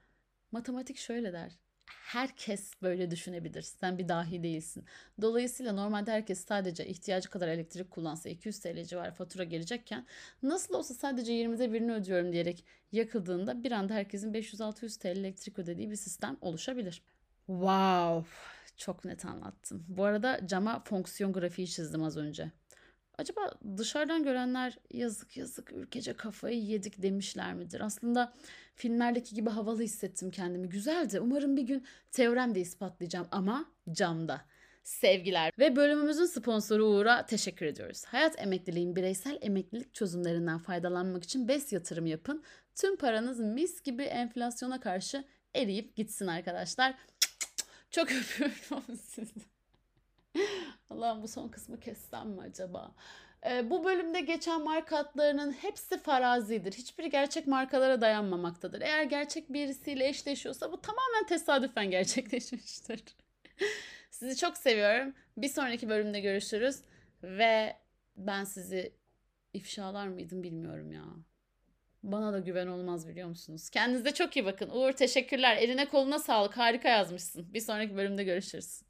matematik 0.52 0.98
şöyle 0.98 1.34
der 1.34 1.60
herkes 1.92 2.72
böyle 2.82 3.12
düşünebilir. 3.12 3.62
Sen 3.62 3.98
bir 3.98 4.08
dahi 4.08 4.44
değilsin. 4.44 4.86
Dolayısıyla 5.22 5.74
normalde 5.74 6.12
herkes 6.12 6.46
sadece 6.46 6.88
ihtiyacı 6.88 7.30
kadar 7.30 7.48
elektrik 7.48 7.92
kullansa 7.92 8.30
200 8.30 8.60
TL 8.60 8.84
civarı 8.84 9.12
fatura 9.12 9.44
gelecekken 9.44 10.06
nasıl 10.44 10.74
olsa 10.74 10.94
sadece 10.94 11.34
20'de 11.34 11.74
birini 11.74 11.94
ödüyorum 11.94 12.34
diyerek 12.34 12.66
yakıldığında 12.92 13.64
bir 13.64 13.72
anda 13.72 13.94
herkesin 13.94 14.34
500-600 14.34 15.00
TL 15.00 15.08
elektrik 15.08 15.60
ödediği 15.60 15.92
bir 15.92 15.96
sistem 15.96 16.38
oluşabilir. 16.42 17.02
Wow! 17.48 18.30
Çok 18.78 19.06
net 19.06 19.26
anlattım. 19.26 19.86
Bu 19.88 20.04
arada 20.04 20.48
cama 20.48 20.84
fonksiyon 20.84 21.34
grafiği 21.34 21.68
çizdim 21.68 22.04
az 22.04 22.18
önce. 22.18 22.52
Acaba 23.22 23.52
dışarıdan 23.78 24.24
görenler 24.24 24.78
yazık 24.94 25.38
yazık 25.38 25.72
ülkece 25.74 26.14
kafayı 26.14 26.64
yedik 26.64 27.02
demişler 27.02 27.54
midir? 27.54 27.82
Aslında 27.82 28.34
filmlerdeki 28.76 29.36
gibi 29.36 29.50
havalı 29.50 29.82
hissettim 29.82 30.32
kendimi. 30.32 30.70
Güzeldi. 30.70 31.20
Umarım 31.20 31.58
bir 31.58 31.62
gün 31.62 31.86
teorem 32.12 32.56
de 32.56 32.60
ispatlayacağım 32.60 33.28
ama 33.32 33.66
camda. 33.92 34.42
Sevgiler 34.84 35.52
ve 35.60 35.76
bölümümüzün 35.76 36.26
sponsoru 36.26 36.86
Uğur'a 36.86 37.26
teşekkür 37.26 37.66
ediyoruz. 37.66 38.06
Hayat 38.06 38.40
emekliliğin 38.40 38.96
bireysel 38.96 39.38
emeklilik 39.42 39.94
çözümlerinden 39.94 40.60
faydalanmak 40.60 41.24
için 41.24 41.48
BES 41.48 41.74
yatırım 41.74 42.06
yapın. 42.06 42.44
Tüm 42.76 42.98
paranız 42.98 43.40
mis 43.40 43.82
gibi 43.82 44.04
enflasyona 44.04 44.80
karşı 44.80 45.24
eriyip 45.56 45.96
gitsin 45.96 46.28
arkadaşlar. 46.28 46.96
Çok 47.92 48.12
öpüyorum 48.12 48.98
sizi. 48.98 49.61
Allah'ım 50.90 51.24
bu 51.24 51.28
son 51.28 51.48
kısmı 51.48 51.80
kessem 51.80 52.30
mi 52.30 52.42
acaba? 52.42 52.92
Ee, 53.46 53.70
bu 53.70 53.84
bölümde 53.84 54.20
geçen 54.20 54.64
marka 54.64 54.98
adlarının 54.98 55.52
hepsi 55.52 55.98
farazidir. 55.98 56.72
Hiçbiri 56.74 57.10
gerçek 57.10 57.48
markalara 57.48 58.02
dayanmamaktadır. 58.02 58.82
Eğer 58.82 59.04
gerçek 59.04 59.54
birisiyle 59.54 60.08
eşleşiyorsa 60.08 60.72
bu 60.72 60.82
tamamen 60.82 61.26
tesadüfen 61.28 61.92
gerçekleşmiştir. 61.92 63.04
sizi 64.12 64.38
çok 64.38 64.58
seviyorum. 64.58 65.14
Bir 65.38 65.50
sonraki 65.50 65.90
bölümde 65.90 66.20
görüşürüz. 66.20 66.76
Ve 67.24 67.78
ben 68.18 68.44
sizi 68.44 68.94
ifşalar 69.54 70.08
mıydım 70.08 70.44
bilmiyorum 70.44 70.92
ya. 70.92 71.06
Bana 72.04 72.34
da 72.34 72.40
güven 72.40 72.68
olmaz 72.68 73.08
biliyor 73.08 73.28
musunuz? 73.28 73.70
Kendinize 73.70 74.14
çok 74.14 74.38
iyi 74.38 74.46
bakın. 74.46 74.70
Uğur 74.70 74.92
teşekkürler. 74.92 75.58
Eline 75.58 75.90
koluna 75.90 76.20
sağlık. 76.20 76.58
Harika 76.58 76.90
yazmışsın. 76.90 77.54
Bir 77.54 77.62
sonraki 77.62 77.96
bölümde 77.96 78.24
görüşürüz. 78.24 78.82